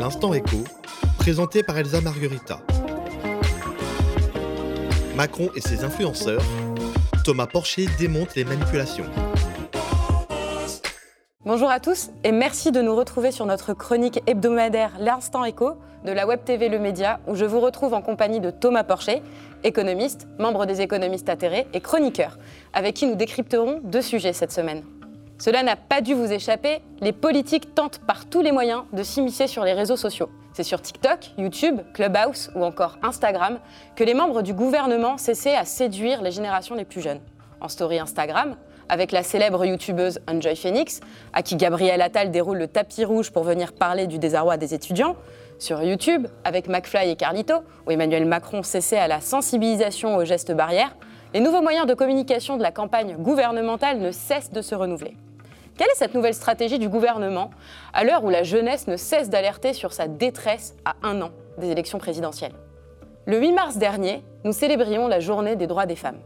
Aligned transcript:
L'instant 0.00 0.32
écho, 0.32 0.56
présenté 1.18 1.62
par 1.62 1.76
Elsa 1.76 2.00
Marguerita. 2.00 2.62
Macron 5.14 5.50
et 5.54 5.60
ses 5.60 5.84
influenceurs, 5.84 6.40
Thomas 7.22 7.46
Porcher 7.46 7.86
démonte 7.98 8.34
les 8.34 8.44
manipulations. 8.44 9.04
Bonjour 11.44 11.70
à 11.70 11.80
tous 11.80 12.08
et 12.24 12.32
merci 12.32 12.72
de 12.72 12.80
nous 12.80 12.96
retrouver 12.96 13.30
sur 13.30 13.44
notre 13.44 13.74
chronique 13.74 14.22
hebdomadaire 14.26 14.92
L'Instant 14.98 15.44
Écho 15.44 15.74
de 16.06 16.12
la 16.12 16.26
Web 16.26 16.44
TV 16.46 16.70
Le 16.70 16.78
Média 16.78 17.20
où 17.26 17.34
je 17.34 17.44
vous 17.44 17.60
retrouve 17.60 17.92
en 17.92 18.00
compagnie 18.00 18.40
de 18.40 18.50
Thomas 18.50 18.84
Porcher, 18.84 19.22
économiste, 19.64 20.26
membre 20.38 20.64
des 20.64 20.80
économistes 20.80 21.28
atterrés 21.28 21.66
et 21.74 21.82
chroniqueur, 21.82 22.38
avec 22.72 22.94
qui 22.96 23.06
nous 23.06 23.16
décrypterons 23.16 23.82
deux 23.84 24.00
sujets 24.00 24.32
cette 24.32 24.52
semaine. 24.52 24.82
Cela 25.40 25.62
n'a 25.62 25.74
pas 25.74 26.02
dû 26.02 26.12
vous 26.12 26.30
échapper, 26.30 26.82
les 27.00 27.12
politiques 27.12 27.74
tentent 27.74 28.00
par 28.06 28.26
tous 28.26 28.42
les 28.42 28.52
moyens 28.52 28.82
de 28.92 29.02
s'immiscer 29.02 29.46
sur 29.46 29.64
les 29.64 29.72
réseaux 29.72 29.96
sociaux. 29.96 30.28
C'est 30.52 30.64
sur 30.64 30.82
TikTok, 30.82 31.30
YouTube, 31.38 31.80
Clubhouse 31.94 32.50
ou 32.54 32.62
encore 32.62 32.98
Instagram 33.02 33.58
que 33.96 34.04
les 34.04 34.12
membres 34.12 34.42
du 34.42 34.52
gouvernement 34.52 35.16
cessaient 35.16 35.56
à 35.56 35.64
séduire 35.64 36.20
les 36.20 36.30
générations 36.30 36.74
les 36.74 36.84
plus 36.84 37.00
jeunes. 37.00 37.20
En 37.62 37.68
story 37.68 37.98
Instagram, 37.98 38.54
avec 38.90 39.12
la 39.12 39.22
célèbre 39.22 39.64
youtubeuse 39.64 40.20
Enjoy 40.30 40.56
Phoenix, 40.56 41.00
à 41.32 41.42
qui 41.42 41.56
Gabriel 41.56 42.02
Attal 42.02 42.30
déroule 42.30 42.58
le 42.58 42.68
tapis 42.68 43.06
rouge 43.06 43.30
pour 43.30 43.44
venir 43.44 43.72
parler 43.72 44.06
du 44.06 44.18
désarroi 44.18 44.58
des 44.58 44.74
étudiants, 44.74 45.16
sur 45.58 45.82
YouTube, 45.82 46.26
avec 46.44 46.68
McFly 46.68 47.08
et 47.08 47.16
Carlito, 47.16 47.54
où 47.86 47.90
Emmanuel 47.90 48.26
Macron 48.26 48.62
cessait 48.62 48.98
à 48.98 49.08
la 49.08 49.22
sensibilisation 49.22 50.16
aux 50.16 50.24
gestes 50.26 50.52
barrières, 50.52 50.94
les 51.32 51.40
nouveaux 51.40 51.62
moyens 51.62 51.86
de 51.86 51.94
communication 51.94 52.58
de 52.58 52.62
la 52.62 52.72
campagne 52.72 53.16
gouvernementale 53.16 54.00
ne 54.00 54.10
cessent 54.10 54.50
de 54.50 54.60
se 54.60 54.74
renouveler. 54.74 55.16
Quelle 55.76 55.88
est 55.88 55.96
cette 55.96 56.14
nouvelle 56.14 56.34
stratégie 56.34 56.78
du 56.78 56.88
gouvernement 56.88 57.50
à 57.92 58.04
l'heure 58.04 58.24
où 58.24 58.30
la 58.30 58.42
jeunesse 58.42 58.86
ne 58.86 58.96
cesse 58.96 59.30
d'alerter 59.30 59.72
sur 59.72 59.92
sa 59.92 60.08
détresse 60.08 60.74
à 60.84 60.94
un 61.02 61.22
an 61.22 61.30
des 61.58 61.70
élections 61.70 61.98
présidentielles? 61.98 62.52
Le 63.26 63.38
8 63.38 63.52
mars 63.52 63.76
dernier, 63.76 64.22
nous 64.44 64.52
célébrions 64.52 65.08
la 65.08 65.20
journée 65.20 65.56
des 65.56 65.66
droits 65.66 65.86
des 65.86 65.96
femmes. 65.96 66.18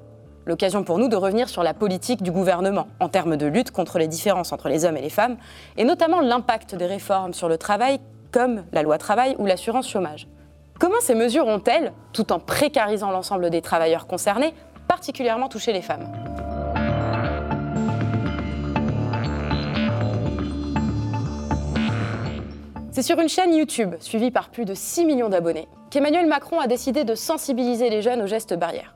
L'occasion 0.47 0.85
pour 0.85 0.99
nous 0.99 1.09
de 1.09 1.17
revenir 1.17 1.49
sur 1.49 1.63
la 1.63 1.73
politique 1.73 2.23
du 2.23 2.31
gouvernement 2.31 2.87
en 3.01 3.09
termes 3.09 3.37
de 3.37 3.47
lutte 3.47 3.71
contre 3.71 3.99
les 3.99 4.09
différences 4.09 4.53
entre 4.53 4.69
les 4.69 4.85
hommes 4.85 4.97
et 4.97 5.03
les 5.03 5.11
femmes, 5.11 5.37
et 5.77 5.85
notamment 5.85 6.21
l'impact 6.21 6.75
des 6.75 6.87
réformes 6.87 7.33
sur 7.33 7.49
le 7.49 7.57
travail 7.57 7.99
comme 8.31 8.65
la 8.73 8.83
loi 8.83 8.99
travail 8.99 9.37
ou 9.39 9.47
l'assurance 9.47 9.89
chômage. 9.89 10.29
Comment 10.79 11.01
ces 11.01 11.15
mesures 11.15 11.47
ont-elles, 11.47 11.93
tout 12.13 12.33
en 12.33 12.41
précarisant 12.41 13.11
l'ensemble 13.11 13.49
des 13.49 13.63
travailleurs 13.63 14.07
concernés, 14.07 14.53
particulièrement 14.89 15.49
touché 15.49 15.73
les 15.73 15.83
femmes? 15.83 16.09
C'est 22.95 23.03
sur 23.03 23.19
une 23.19 23.29
chaîne 23.29 23.53
YouTube, 23.53 23.97
suivie 23.99 24.31
par 24.31 24.51
plus 24.51 24.65
de 24.65 24.73
6 24.73 25.05
millions 25.05 25.29
d'abonnés, 25.29 25.67
qu'Emmanuel 25.91 26.29
Macron 26.29 26.61
a 26.61 26.69
décidé 26.69 27.03
de 27.03 27.17
sensibiliser 27.17 27.91
les 27.91 28.03
jeunes 28.03 28.23
aux 28.23 28.29
gestes 28.29 28.55
barrières. 28.55 28.95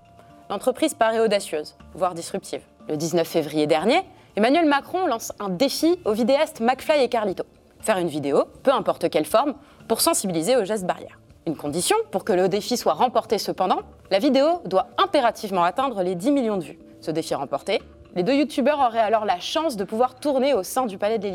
L'entreprise 0.48 0.94
paraît 0.94 1.18
audacieuse, 1.18 1.74
voire 1.94 2.14
disruptive. 2.14 2.60
Le 2.88 2.96
19 2.96 3.26
février 3.26 3.66
dernier, 3.66 4.02
Emmanuel 4.36 4.66
Macron 4.66 5.08
lance 5.08 5.32
un 5.40 5.48
défi 5.48 5.98
aux 6.04 6.12
vidéastes 6.12 6.60
McFly 6.60 7.02
et 7.02 7.08
Carlito. 7.08 7.42
Faire 7.80 7.98
une 7.98 8.06
vidéo, 8.06 8.44
peu 8.62 8.72
importe 8.72 9.10
quelle 9.10 9.24
forme, 9.24 9.54
pour 9.88 10.00
sensibiliser 10.00 10.54
aux 10.54 10.64
gestes 10.64 10.86
barrières. 10.86 11.18
Une 11.48 11.56
condition 11.56 11.96
pour 12.12 12.22
que 12.22 12.32
le 12.32 12.48
défi 12.48 12.76
soit 12.76 12.92
remporté 12.92 13.36
cependant, 13.36 13.80
la 14.12 14.20
vidéo 14.20 14.60
doit 14.64 14.90
impérativement 14.96 15.64
atteindre 15.64 16.04
les 16.04 16.14
10 16.14 16.30
millions 16.30 16.58
de 16.58 16.62
vues. 16.62 16.78
Ce 17.00 17.10
défi 17.10 17.34
remporté, 17.34 17.82
les 18.14 18.22
deux 18.22 18.34
youtubeurs 18.34 18.78
auraient 18.78 19.00
alors 19.00 19.24
la 19.24 19.40
chance 19.40 19.76
de 19.76 19.82
pouvoir 19.82 20.14
tourner 20.14 20.54
au 20.54 20.62
sein 20.62 20.86
du 20.86 20.98
palais 20.98 21.18
de. 21.18 21.28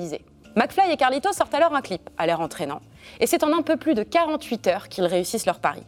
McFly 0.55 0.91
et 0.91 0.97
Carlito 0.97 1.33
sortent 1.33 1.55
alors 1.55 1.73
un 1.73 1.81
clip, 1.81 2.11
à 2.15 2.27
l'air 2.27 2.39
entraînant, 2.39 2.79
et 3.19 3.25
c'est 3.25 3.43
en 3.43 3.51
un 3.57 3.63
peu 3.63 3.75
plus 3.75 3.95
de 3.95 4.03
48 4.03 4.67
heures 4.67 4.87
qu'ils 4.87 5.05
réussissent 5.05 5.47
leur 5.47 5.59
pari. 5.59 5.81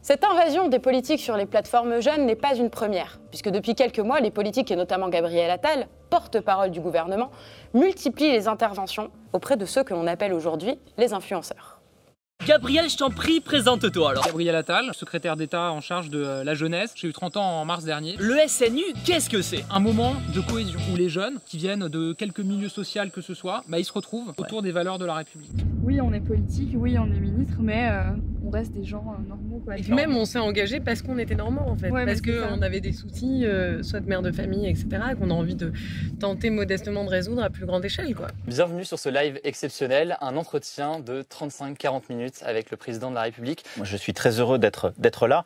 Cette 0.00 0.22
invasion 0.22 0.68
des 0.68 0.78
politiques 0.78 1.18
sur 1.20 1.36
les 1.36 1.44
plateformes 1.44 2.00
jeunes 2.00 2.24
n'est 2.24 2.36
pas 2.36 2.54
une 2.54 2.70
première, 2.70 3.18
puisque 3.30 3.48
depuis 3.48 3.74
quelques 3.74 3.98
mois, 3.98 4.20
les 4.20 4.30
politiques, 4.30 4.70
et 4.70 4.76
notamment 4.76 5.08
Gabriel 5.08 5.50
Attal, 5.50 5.88
porte-parole 6.08 6.70
du 6.70 6.80
gouvernement, 6.80 7.32
multiplient 7.74 8.30
les 8.30 8.46
interventions 8.46 9.10
auprès 9.32 9.56
de 9.56 9.64
ceux 9.64 9.82
que 9.82 9.92
l'on 9.92 10.06
appelle 10.06 10.34
aujourd'hui 10.34 10.78
les 10.98 11.14
influenceurs. 11.14 11.81
Gabriel, 12.46 12.90
je 12.90 12.96
t'en 12.96 13.10
prie, 13.10 13.38
présente-toi 13.38 14.10
alors. 14.10 14.24
Gabriel 14.24 14.56
Attal, 14.56 14.90
secrétaire 14.94 15.36
d'État 15.36 15.70
en 15.70 15.80
charge 15.80 16.10
de 16.10 16.18
euh, 16.18 16.42
la 16.42 16.54
jeunesse. 16.54 16.92
J'ai 16.96 17.06
eu 17.06 17.12
30 17.12 17.36
ans 17.36 17.60
en 17.60 17.64
mars 17.64 17.84
dernier. 17.84 18.16
Le 18.18 18.36
SNU, 18.48 18.82
qu'est-ce 19.04 19.30
que 19.30 19.42
c'est? 19.42 19.64
Un 19.70 19.78
moment 19.78 20.16
de 20.34 20.40
cohésion 20.40 20.80
où 20.92 20.96
les 20.96 21.08
jeunes, 21.08 21.38
qui 21.46 21.56
viennent 21.56 21.86
de 21.86 22.12
quelques 22.12 22.40
milieux 22.40 22.68
sociaux 22.68 23.02
que 23.12 23.20
ce 23.20 23.34
soit, 23.34 23.62
bah, 23.68 23.78
ils 23.78 23.84
se 23.84 23.92
retrouvent 23.92 24.32
autour 24.36 24.60
des 24.60 24.72
valeurs 24.72 24.98
de 24.98 25.04
la 25.04 25.14
République. 25.14 25.52
Oui, 25.84 26.00
on 26.00 26.12
est 26.12 26.20
politique, 26.20 26.70
oui, 26.74 26.96
on 26.98 27.06
est 27.06 27.20
ministre, 27.20 27.58
mais 27.60 27.88
euh, 27.90 28.10
reste 28.52 28.72
des 28.72 28.84
gens 28.84 29.04
euh, 29.08 29.28
normaux. 29.28 29.60
Quoi. 29.64 29.78
Et 29.78 29.82
même, 29.90 30.16
on 30.16 30.24
s'est 30.24 30.38
engagé 30.38 30.80
parce 30.80 31.02
qu'on 31.02 31.18
était 31.18 31.34
normaux, 31.34 31.62
en 31.66 31.76
fait. 31.76 31.90
parce 31.90 32.20
qu'on 32.20 32.62
avait 32.62 32.80
des 32.80 32.92
soucis, 32.92 33.44
soit 33.82 34.00
de 34.00 34.08
mère 34.08 34.22
de 34.22 34.32
famille, 34.32 34.68
etc., 34.68 34.86
et 35.12 35.14
qu'on 35.14 35.30
a 35.30 35.34
envie 35.34 35.54
de 35.54 35.72
tenter 36.20 36.50
modestement 36.50 37.04
de 37.04 37.10
résoudre 37.10 37.42
à 37.42 37.50
plus 37.50 37.66
grande 37.66 37.84
échelle. 37.84 38.14
Quoi. 38.14 38.28
Bienvenue 38.46 38.84
sur 38.84 38.98
ce 38.98 39.08
live 39.08 39.40
exceptionnel, 39.44 40.16
un 40.20 40.36
entretien 40.36 41.00
de 41.00 41.22
35-40 41.22 42.02
minutes 42.10 42.42
avec 42.44 42.70
le 42.70 42.76
président 42.76 43.10
de 43.10 43.16
la 43.16 43.22
République. 43.22 43.64
Moi, 43.76 43.86
je 43.86 43.96
suis 43.96 44.12
très 44.12 44.40
heureux 44.40 44.58
d'être 44.58 45.26
là. 45.26 45.44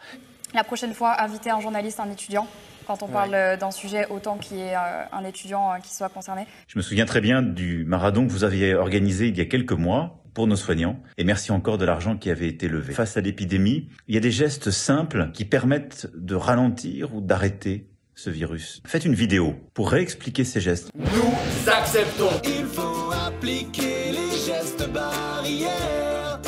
La 0.55 0.65
prochaine 0.65 0.95
fois, 0.95 1.21
inviter 1.21 1.50
un 1.50 1.61
journaliste, 1.61 2.00
un 2.00 2.11
étudiant, 2.11 2.47
quand 2.87 3.03
on 3.03 3.09
parle 3.09 3.34
euh, 3.34 3.56
d'un 3.56 3.71
sujet 3.71 4.06
autant 4.09 4.39
qu'il 4.39 4.59
y 4.59 4.61
ait 4.61 4.75
euh, 4.75 5.05
un 5.12 5.25
étudiant 5.25 5.72
euh, 5.72 5.78
qui 5.78 5.95
soit 5.95 6.09
concerné. 6.09 6.47
Je 6.69 6.78
me 6.78 6.83
souviens 6.83 7.05
très 7.05 7.21
bien 7.21 7.43
du 7.43 7.84
marathon 7.84 8.27
que 8.27 8.33
vous 8.33 8.45
aviez 8.45 8.75
organisé 8.75 9.28
il 9.28 9.37
y 9.37 9.41
a 9.41 9.45
quelques 9.45 9.72
mois 9.72 10.22
pour 10.36 10.47
nos 10.47 10.54
soignants. 10.54 11.00
Et 11.16 11.24
merci 11.24 11.50
encore 11.50 11.78
de 11.78 11.86
l'argent 11.86 12.19
qui 12.19 12.30
avait 12.30 12.47
été 12.47 12.69
levé. 12.69 12.92
Face 12.92 13.16
à 13.16 13.22
l'épidémie, 13.22 13.88
il 14.06 14.14
y 14.14 14.19
a 14.19 14.20
des 14.20 14.30
gestes 14.30 14.70
simples 14.70 15.30
qui 15.32 15.47
permettent 15.47 16.10
de 16.14 16.34
ralentir 16.34 17.14
ou 17.14 17.22
d'arrêter 17.22 17.88
ce 18.14 18.28
virus. 18.28 18.82
Faites 18.86 19.06
une 19.06 19.14
vidéo 19.14 19.54
pour 19.72 19.91
réexpliquer 19.91 20.44
ces 20.44 20.60
gestes. 20.60 20.91
Nous 20.94 21.72
acceptons. 21.72 22.28
Il 22.44 22.66
faut 22.66 23.10
appliquer 23.12 24.12
les 24.12 24.36
gestes 24.36 24.86
barrières. 24.92 26.38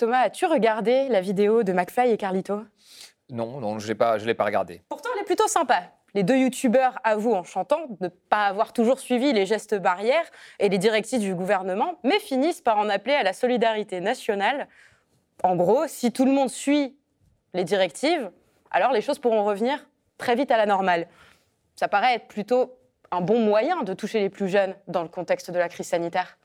Thomas, 0.00 0.22
as-tu 0.26 0.46
regardé 0.46 1.08
la 1.08 1.20
vidéo 1.20 1.62
de 1.62 1.72
McFly 1.72 2.10
et 2.10 2.16
Carlito? 2.16 2.62
Non, 3.30 3.60
non, 3.60 3.78
je 3.78 3.84
ne 3.84 3.88
l'ai 3.88 3.94
pas, 3.94 4.18
pas 4.18 4.44
regardée. 4.44 4.82
Pourtant, 4.88 5.10
elle 5.14 5.22
est 5.22 5.26
plutôt 5.26 5.46
sympa. 5.46 5.92
Les 6.14 6.22
deux 6.22 6.36
youtubeurs 6.36 6.98
avouent 7.04 7.34
en 7.34 7.44
chantant 7.44 7.86
ne 8.00 8.08
pas 8.08 8.46
avoir 8.46 8.72
toujours 8.72 8.98
suivi 8.98 9.32
les 9.32 9.46
gestes 9.46 9.74
barrières 9.74 10.24
et 10.58 10.68
les 10.68 10.78
directives 10.78 11.20
du 11.20 11.34
gouvernement, 11.34 11.98
mais 12.02 12.18
finissent 12.18 12.62
par 12.62 12.78
en 12.78 12.88
appeler 12.88 13.14
à 13.14 13.22
la 13.22 13.32
solidarité 13.32 14.00
nationale. 14.00 14.68
En 15.42 15.54
gros, 15.54 15.86
si 15.86 16.10
tout 16.12 16.24
le 16.24 16.32
monde 16.32 16.50
suit 16.50 16.96
les 17.54 17.64
directives, 17.64 18.30
alors 18.70 18.92
les 18.92 19.00
choses 19.00 19.18
pourront 19.18 19.44
revenir 19.44 19.86
très 20.16 20.34
vite 20.34 20.50
à 20.50 20.56
la 20.56 20.66
normale. 20.66 21.06
Ça 21.76 21.88
paraît 21.88 22.14
être 22.14 22.28
plutôt 22.28 22.76
un 23.10 23.20
bon 23.20 23.40
moyen 23.40 23.82
de 23.82 23.94
toucher 23.94 24.20
les 24.20 24.30
plus 24.30 24.48
jeunes 24.48 24.74
dans 24.88 25.02
le 25.02 25.08
contexte 25.08 25.50
de 25.50 25.58
la 25.58 25.68
crise 25.68 25.88
sanitaire. 25.88 26.38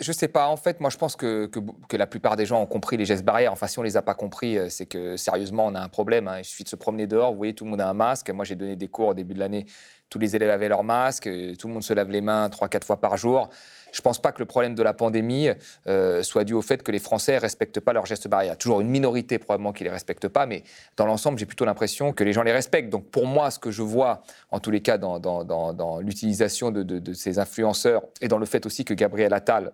Je 0.00 0.12
sais 0.12 0.28
pas. 0.28 0.46
En 0.46 0.56
fait, 0.56 0.78
moi, 0.78 0.90
je 0.90 0.96
pense 0.96 1.16
que, 1.16 1.46
que, 1.46 1.96
la 1.96 2.06
plupart 2.06 2.36
des 2.36 2.46
gens 2.46 2.62
ont 2.62 2.66
compris 2.66 2.96
les 2.96 3.04
gestes 3.04 3.24
barrières. 3.24 3.52
Enfin, 3.52 3.66
si 3.66 3.80
on 3.80 3.82
les 3.82 3.96
a 3.96 4.02
pas 4.02 4.14
compris, 4.14 4.56
euh, 4.56 4.68
c'est 4.68 4.86
que 4.86 5.16
sérieusement, 5.16 5.66
on 5.66 5.74
a 5.74 5.80
un 5.80 5.88
problème. 5.88 6.28
Hein. 6.28 6.38
Il 6.38 6.44
suffit 6.44 6.62
de 6.62 6.68
se 6.68 6.76
promener 6.76 7.08
dehors. 7.08 7.32
Vous 7.32 7.36
voyez, 7.36 7.52
tout 7.52 7.64
le 7.64 7.70
monde 7.70 7.80
a 7.80 7.88
un 7.88 7.94
masque. 7.94 8.30
Moi, 8.30 8.44
j'ai 8.44 8.54
donné 8.54 8.76
des 8.76 8.86
cours 8.86 9.08
au 9.08 9.14
début 9.14 9.34
de 9.34 9.40
l'année. 9.40 9.66
Tous 10.08 10.20
les 10.20 10.36
élèves 10.36 10.50
avaient 10.50 10.68
leur 10.68 10.84
masque. 10.84 11.26
Euh, 11.26 11.56
tout 11.56 11.66
le 11.66 11.72
monde 11.72 11.82
se 11.82 11.92
lave 11.94 12.10
les 12.10 12.20
mains 12.20 12.48
trois, 12.48 12.68
quatre 12.68 12.86
fois 12.86 13.00
par 13.00 13.16
jour. 13.16 13.48
Je 13.90 14.00
pense 14.00 14.20
pas 14.20 14.30
que 14.30 14.38
le 14.38 14.44
problème 14.44 14.76
de 14.76 14.82
la 14.84 14.94
pandémie 14.94 15.48
euh, 15.88 16.22
soit 16.22 16.44
dû 16.44 16.54
au 16.54 16.62
fait 16.62 16.84
que 16.84 16.92
les 16.92 17.00
Français 17.00 17.36
respectent 17.36 17.80
pas 17.80 17.92
leurs 17.92 18.06
gestes 18.06 18.28
barrières. 18.28 18.56
Toujours 18.56 18.80
une 18.80 18.88
minorité 18.88 19.38
probablement 19.40 19.72
qui 19.72 19.82
les 19.82 19.90
respecte 19.90 20.28
pas, 20.28 20.46
mais 20.46 20.62
dans 20.96 21.06
l'ensemble, 21.06 21.38
j'ai 21.38 21.46
plutôt 21.46 21.64
l'impression 21.64 22.12
que 22.12 22.22
les 22.22 22.32
gens 22.32 22.42
les 22.42 22.52
respectent. 22.52 22.90
Donc 22.90 23.10
pour 23.10 23.26
moi, 23.26 23.50
ce 23.50 23.58
que 23.58 23.72
je 23.72 23.82
vois, 23.82 24.22
en 24.52 24.60
tous 24.60 24.70
les 24.70 24.80
cas, 24.80 24.96
dans, 24.96 25.18
dans, 25.18 26.00
l'utilisation 26.00 26.70
de, 26.70 26.82
de 26.82 27.12
ces 27.14 27.40
influenceurs 27.40 28.02
et 28.20 28.28
dans 28.28 28.38
le 28.38 28.46
fait 28.46 28.64
aussi 28.64 28.84
que 28.84 28.94
Gabriel 28.94 29.32
Attal 29.32 29.72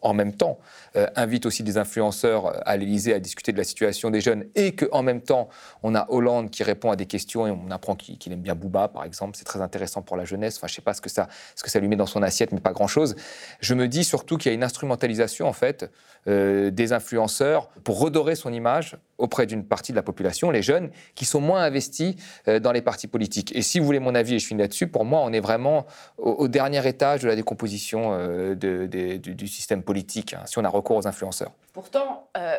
en 0.00 0.14
même 0.14 0.34
temps, 0.34 0.58
euh, 0.96 1.06
invite 1.16 1.46
aussi 1.46 1.62
des 1.62 1.78
influenceurs 1.78 2.46
euh, 2.46 2.60
à 2.64 2.76
l'Élysée 2.76 3.14
à 3.14 3.20
discuter 3.20 3.52
de 3.52 3.58
la 3.58 3.64
situation 3.64 4.10
des 4.10 4.20
jeunes 4.20 4.44
et 4.54 4.74
qu'en 4.74 5.02
même 5.02 5.20
temps, 5.20 5.48
on 5.82 5.94
a 5.94 6.06
Hollande 6.10 6.50
qui 6.50 6.62
répond 6.62 6.90
à 6.90 6.96
des 6.96 7.06
questions 7.06 7.46
et 7.46 7.50
on 7.50 7.70
apprend 7.70 7.94
qu'il 7.96 8.32
aime 8.32 8.40
bien 8.40 8.54
Booba, 8.54 8.88
par 8.88 9.04
exemple. 9.04 9.36
C'est 9.36 9.44
très 9.44 9.60
intéressant 9.60 10.02
pour 10.02 10.16
la 10.16 10.24
jeunesse. 10.24 10.56
Enfin, 10.56 10.66
je 10.66 10.72
ne 10.72 10.76
sais 10.76 10.82
pas 10.82 10.94
ce 10.94 11.00
que, 11.00 11.10
ça, 11.10 11.28
ce 11.54 11.62
que 11.62 11.70
ça 11.70 11.80
lui 11.80 11.88
met 11.88 11.96
dans 11.96 12.06
son 12.06 12.22
assiette, 12.22 12.52
mais 12.52 12.60
pas 12.60 12.72
grand-chose. 12.72 13.16
Je 13.60 13.74
me 13.74 13.88
dis 13.88 14.04
surtout 14.04 14.36
qu'il 14.36 14.50
y 14.50 14.52
a 14.52 14.54
une 14.54 14.64
instrumentalisation, 14.64 15.46
en 15.46 15.52
fait, 15.52 15.90
euh, 16.28 16.70
des 16.70 16.92
influenceurs 16.92 17.68
pour 17.84 17.98
redorer 17.98 18.34
son 18.34 18.52
image 18.52 18.96
auprès 19.18 19.46
d'une 19.46 19.64
partie 19.64 19.92
de 19.92 19.96
la 19.96 20.02
population, 20.02 20.50
les 20.50 20.62
jeunes, 20.62 20.90
qui 21.14 21.24
sont 21.24 21.40
moins 21.40 21.62
investis 21.62 22.16
dans 22.46 22.72
les 22.72 22.82
partis 22.82 23.06
politiques. 23.06 23.54
Et 23.54 23.62
si 23.62 23.78
vous 23.78 23.86
voulez 23.86 24.00
mon 24.00 24.14
avis, 24.14 24.34
et 24.34 24.38
je 24.38 24.46
finis 24.46 24.60
là-dessus, 24.60 24.88
pour 24.88 25.04
moi, 25.04 25.20
on 25.22 25.32
est 25.32 25.40
vraiment 25.40 25.86
au, 26.18 26.48
dernier 26.48 26.86
étage 26.88 27.22
de 27.22 27.28
la 27.28 27.36
décomposition 27.36 28.16
de, 28.56 28.86
du 28.86 29.46
système 29.46 29.82
politique, 29.82 30.34
hein, 30.34 30.42
si 30.46 30.58
on 30.58 30.64
a 30.64 30.68
recours 30.68 30.96
aux 30.96 31.06
influenceurs. 31.06 31.52
Pourtant, 31.72 32.28
euh, 32.36 32.56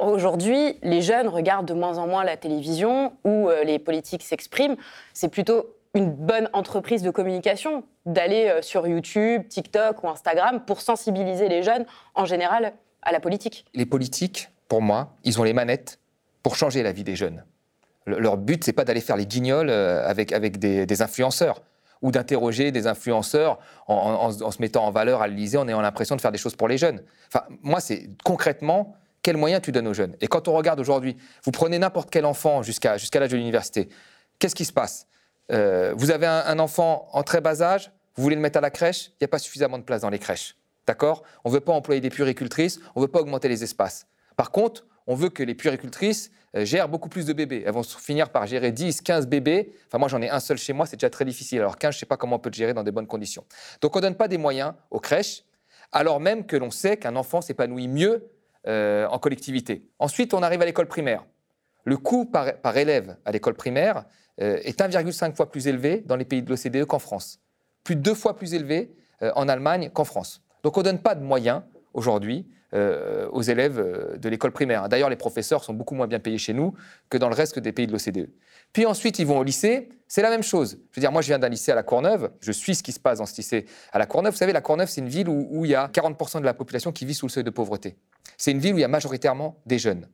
aujourd'hui, 0.00 0.78
les 0.82 1.02
jeunes 1.02 1.28
regardent 1.28 1.66
de 1.66 1.74
moins 1.74 1.98
en 1.98 2.06
moins 2.06 2.24
la 2.24 2.36
télévision 2.36 3.12
où 3.24 3.48
euh, 3.48 3.64
les 3.64 3.78
politiques 3.78 4.22
s'expriment. 4.22 4.76
C'est 5.12 5.28
plutôt 5.28 5.76
une 5.94 6.10
bonne 6.10 6.48
entreprise 6.52 7.02
de 7.02 7.10
communication 7.10 7.84
d'aller 8.06 8.48
euh, 8.48 8.62
sur 8.62 8.86
YouTube, 8.86 9.46
TikTok 9.48 10.02
ou 10.02 10.08
Instagram 10.08 10.64
pour 10.64 10.80
sensibiliser 10.80 11.48
les 11.48 11.62
jeunes 11.62 11.84
en 12.14 12.24
général 12.24 12.72
à 13.02 13.12
la 13.12 13.20
politique 13.20 13.64
Les 13.74 13.86
politiques, 13.86 14.48
pour 14.68 14.82
moi, 14.82 15.16
ils 15.24 15.40
ont 15.40 15.44
les 15.44 15.52
manettes 15.52 15.98
pour 16.42 16.56
changer 16.56 16.82
la 16.82 16.92
vie 16.92 17.04
des 17.04 17.16
jeunes. 17.16 17.44
leur 18.06 18.36
but, 18.36 18.64
c'est 18.64 18.72
pas 18.72 18.84
d'aller 18.84 19.00
faire 19.00 19.16
les 19.16 19.26
guignols 19.26 19.70
euh, 19.70 20.06
avec, 20.06 20.32
avec 20.32 20.58
des, 20.58 21.02
influenceurs 21.02 21.62
ou 22.00 22.10
d'interroger 22.10 22.72
des 22.72 22.88
influenceurs 22.88 23.58
en, 23.86 24.30
se 24.30 24.60
mettant 24.60 24.84
en 24.86 24.90
valeur 24.90 25.22
à 25.22 25.28
l'Élysée 25.28 25.56
en 25.56 25.68
ayant 25.68 25.80
l'impression 25.80 26.16
de 26.16 26.20
faire 26.20 26.32
des 26.32 26.38
choses 26.38 26.56
pour 26.56 26.66
les 26.66 26.78
jeunes. 26.78 27.00
Enfin, 27.28 27.44
moi, 27.62 27.80
c'est 27.80 28.10
concrètement 28.24 28.96
quels 29.22 29.36
moyens 29.36 29.62
tu 29.62 29.70
donnes 29.70 29.86
aux 29.86 29.94
jeunes? 29.94 30.16
Et 30.20 30.26
quand 30.26 30.48
on 30.48 30.52
regarde 30.52 30.80
aujourd'hui, 30.80 31.16
vous 31.44 31.52
prenez 31.52 31.78
n'importe 31.78 32.10
quel 32.10 32.24
enfant 32.24 32.62
jusqu'à 32.62 32.98
jusqu'à 32.98 33.20
l'âge 33.20 33.30
de 33.30 33.36
l'université, 33.36 33.88
qu'est-ce 34.40 34.56
qui 34.56 34.64
se 34.64 34.72
passe? 34.72 35.06
Euh, 35.52 35.94
Vous 35.96 36.10
avez 36.10 36.26
un, 36.26 36.58
enfant 36.58 37.08
en 37.12 37.22
très 37.22 37.40
bas 37.40 37.62
âge, 37.62 37.92
vous 38.16 38.22
voulez 38.22 38.34
le 38.34 38.42
mettre 38.42 38.58
à 38.58 38.60
la 38.60 38.70
crèche, 38.70 39.08
il 39.08 39.16
n'y 39.22 39.24
a 39.26 39.28
pas 39.28 39.38
suffisamment 39.38 39.78
de 39.78 39.84
place 39.84 40.02
dans 40.02 40.10
les 40.10 40.18
crèches. 40.18 40.56
D'accord? 40.86 41.22
On 41.44 41.50
ne 41.50 41.54
veut 41.54 41.60
pas 41.60 41.72
employer 41.72 42.00
des 42.00 42.10
puéricultrices, 42.10 42.80
on 42.96 43.00
ne 43.00 43.06
veut 43.06 43.10
pas 43.10 43.20
augmenter 43.20 43.48
les 43.48 43.62
espaces. 43.62 44.06
Par 44.36 44.50
contre, 44.50 44.86
on 45.06 45.14
veut 45.14 45.28
que 45.28 45.42
les 45.42 45.54
puéricultrices 45.54 46.30
euh, 46.56 46.64
gèrent 46.64 46.88
beaucoup 46.88 47.08
plus 47.08 47.26
de 47.26 47.32
bébés. 47.32 47.62
Elles 47.66 47.72
vont 47.72 47.82
finir 47.82 48.30
par 48.30 48.46
gérer 48.46 48.72
10, 48.72 49.00
15 49.00 49.26
bébés. 49.26 49.72
Enfin, 49.86 49.98
moi, 49.98 50.08
j'en 50.08 50.20
ai 50.20 50.28
un 50.28 50.40
seul 50.40 50.58
chez 50.58 50.72
moi, 50.72 50.86
c'est 50.86 50.96
déjà 50.96 51.10
très 51.10 51.24
difficile. 51.24 51.60
Alors 51.60 51.78
15, 51.78 51.92
je 51.92 51.96
ne 51.96 52.00
sais 52.00 52.06
pas 52.06 52.16
comment 52.16 52.36
on 52.36 52.38
peut 52.38 52.50
le 52.50 52.54
gérer 52.54 52.74
dans 52.74 52.82
des 52.82 52.92
bonnes 52.92 53.06
conditions. 53.06 53.44
Donc, 53.80 53.96
on 53.96 53.98
ne 53.98 54.02
donne 54.02 54.16
pas 54.16 54.28
des 54.28 54.38
moyens 54.38 54.74
aux 54.90 55.00
crèches, 55.00 55.44
alors 55.92 56.20
même 56.20 56.46
que 56.46 56.56
l'on 56.56 56.70
sait 56.70 56.96
qu'un 56.96 57.16
enfant 57.16 57.40
s'épanouit 57.40 57.88
mieux 57.88 58.28
euh, 58.66 59.06
en 59.08 59.18
collectivité. 59.18 59.88
Ensuite, 59.98 60.34
on 60.34 60.42
arrive 60.42 60.62
à 60.62 60.66
l'école 60.66 60.86
primaire. 60.86 61.24
Le 61.84 61.96
coût 61.96 62.26
par, 62.26 62.76
élève 62.76 63.16
à 63.24 63.32
l'école 63.32 63.54
primaire 63.54 64.04
euh, 64.40 64.58
est 64.62 64.80
1,5 64.80 65.34
fois 65.34 65.50
plus 65.50 65.66
élevé 65.66 66.02
dans 66.06 66.16
les 66.16 66.24
pays 66.24 66.42
de 66.42 66.48
l'OCDE 66.48 66.84
qu'en 66.84 67.00
France. 67.00 67.40
Plus 67.82 67.96
de 67.96 68.00
deux 68.00 68.14
fois 68.14 68.36
plus 68.36 68.54
élevé 68.54 68.94
en 69.36 69.48
Allemagne 69.48 69.88
qu'en 69.90 70.04
France. 70.04 70.42
Donc, 70.64 70.76
on 70.76 70.80
ne 70.80 70.84
donne 70.84 70.98
pas 71.00 71.14
de 71.14 71.22
moyens 71.22 71.62
aujourd'hui 71.94 72.46
euh, 72.74 73.28
aux 73.32 73.42
élèves 73.42 73.78
euh, 73.78 74.16
de 74.16 74.28
l'école 74.30 74.50
primaire. 74.50 74.88
D'ailleurs, 74.88 75.10
les 75.10 75.16
professeurs 75.16 75.62
sont 75.62 75.74
beaucoup 75.74 75.94
moins 75.94 76.06
bien 76.06 76.18
payés 76.18 76.38
chez 76.38 76.54
nous 76.54 76.72
que 77.10 77.18
dans 77.18 77.28
le 77.28 77.34
reste 77.34 77.58
des 77.58 77.70
pays 77.70 77.86
de 77.86 77.92
l'OCDE. 77.92 78.30
Puis 78.72 78.86
ensuite, 78.86 79.18
ils 79.18 79.26
vont 79.26 79.38
au 79.38 79.42
lycée, 79.42 79.90
c'est 80.08 80.22
la 80.22 80.30
même 80.30 80.42
chose. 80.42 80.78
Je 80.90 80.96
veux 80.96 81.00
dire, 81.00 81.12
moi, 81.12 81.20
je 81.20 81.26
viens 81.26 81.38
d'un 81.38 81.50
lycée 81.50 81.70
à 81.70 81.74
la 81.74 81.82
Courneuve, 81.82 82.30
je 82.40 82.50
suis 82.50 82.74
ce 82.74 82.82
qui 82.82 82.92
se 82.92 82.98
passe 82.98 83.18
dans 83.18 83.26
ce 83.26 83.36
lycée 83.36 83.66
à 83.92 83.98
la 83.98 84.06
Courneuve. 84.06 84.32
Vous 84.32 84.38
savez, 84.38 84.54
la 84.54 84.62
Courneuve, 84.62 84.88
c'est 84.88 85.02
une 85.02 85.08
ville 85.10 85.28
où, 85.28 85.66
il 85.66 85.70
y 85.70 85.74
a 85.74 85.86
40% 85.88 86.40
de 86.40 86.46
la 86.46 86.54
population 86.54 86.92
qui 86.92 87.04
vit 87.04 87.12
sous 87.12 87.26
le 87.26 87.30
seuil 87.30 87.44
de 87.44 87.50
pauvreté. 87.50 87.98
C'est 88.38 88.52
une 88.52 88.58
ville 88.58 88.72
où 88.72 88.78
il 88.78 88.82
y 88.82 88.84
a 88.84 88.88
majoritairement 88.88 89.60
des 89.66 89.78
jeunes. 89.78 90.08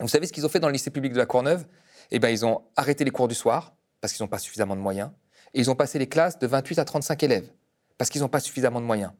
Vous 0.00 0.08
savez 0.08 0.26
ce 0.26 0.32
qu'ils 0.32 0.44
ont 0.44 0.48
fait 0.48 0.58
dans 0.58 0.66
le 0.66 0.72
lycée 0.72 0.90
public 0.90 1.12
de 1.12 1.18
la 1.18 1.26
Courneuve? 1.26 1.66
Eh 2.10 2.18
bien, 2.18 2.30
ils 2.30 2.44
ont 2.44 2.62
arrêté 2.74 3.04
les 3.04 3.12
cours 3.12 3.28
du 3.28 3.36
soir, 3.36 3.76
parce 4.00 4.12
qu'ils 4.12 4.24
n'ont 4.24 4.28
pas 4.28 4.40
suffisamment 4.40 4.74
de 4.74 4.80
moyens, 4.80 5.10
et 5.54 5.60
ils 5.60 5.70
ont 5.70 5.76
passé 5.76 6.00
les 6.00 6.08
classes 6.08 6.36
de 6.40 6.48
28 6.48 6.80
à 6.80 6.84
35 6.84 7.22
élèves, 7.22 7.48
parce 7.96 8.10
qu'ils 8.10 8.22
n'ont 8.22 8.28
pas 8.28 8.40
suffisamment 8.40 8.80
de 8.80 8.86
moyens. 8.86 9.12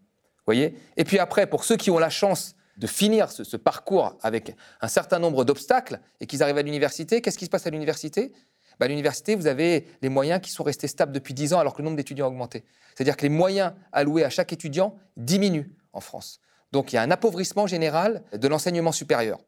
Voyez? 0.46 0.76
Et 0.96 1.04
puis 1.04 1.20
après, 1.20 1.46
pour 1.46 1.62
ceux 1.62 1.76
qui 1.76 1.90
ont 1.90 1.98
la 1.98 2.10
chance 2.10 2.55
de 2.76 2.86
finir 2.86 3.30
ce, 3.30 3.56
parcours 3.56 4.16
avec 4.22 4.54
un 4.80 4.88
certain 4.88 5.18
nombre 5.18 5.44
d'obstacles 5.44 6.00
et 6.20 6.26
qu'ils 6.26 6.42
arrivent 6.42 6.58
à 6.58 6.62
l'université, 6.62 7.20
qu'est-ce 7.20 7.38
qui 7.38 7.46
se 7.46 7.50
passe 7.50 7.66
à 7.66 7.70
l'université? 7.70 8.32
Bah, 8.78 8.86
À 8.86 8.88
l'université, 8.88 9.34
vous 9.34 9.46
avez 9.46 9.86
les 10.02 10.08
moyens 10.08 10.40
qui 10.40 10.50
sont 10.50 10.62
restés 10.62 10.88
stables 10.88 11.12
depuis 11.12 11.34
10 11.34 11.54
ans 11.54 11.58
alors 11.58 11.72
que 11.72 11.78
le 11.78 11.84
nombre 11.84 11.96
d'étudiants 11.96 12.26
a 12.26 12.28
augmenté. 12.28 12.64
C'est-à-dire 12.94 13.16
que 13.16 13.22
les 13.22 13.30
moyens 13.30 13.72
alloués 13.92 14.24
à 14.24 14.30
chaque 14.30 14.52
étudiant 14.52 14.96
diminuent 15.16 15.70
en 15.92 16.00
France. 16.00 16.40
Donc 16.72 16.92
il 16.92 16.96
y 16.96 16.98
a 16.98 17.02
un 17.02 17.10
appauvrissement 17.10 17.66
général 17.66 18.22
de 18.32 18.48
l'enseignement 18.48 18.92
supérieur. 18.92 19.38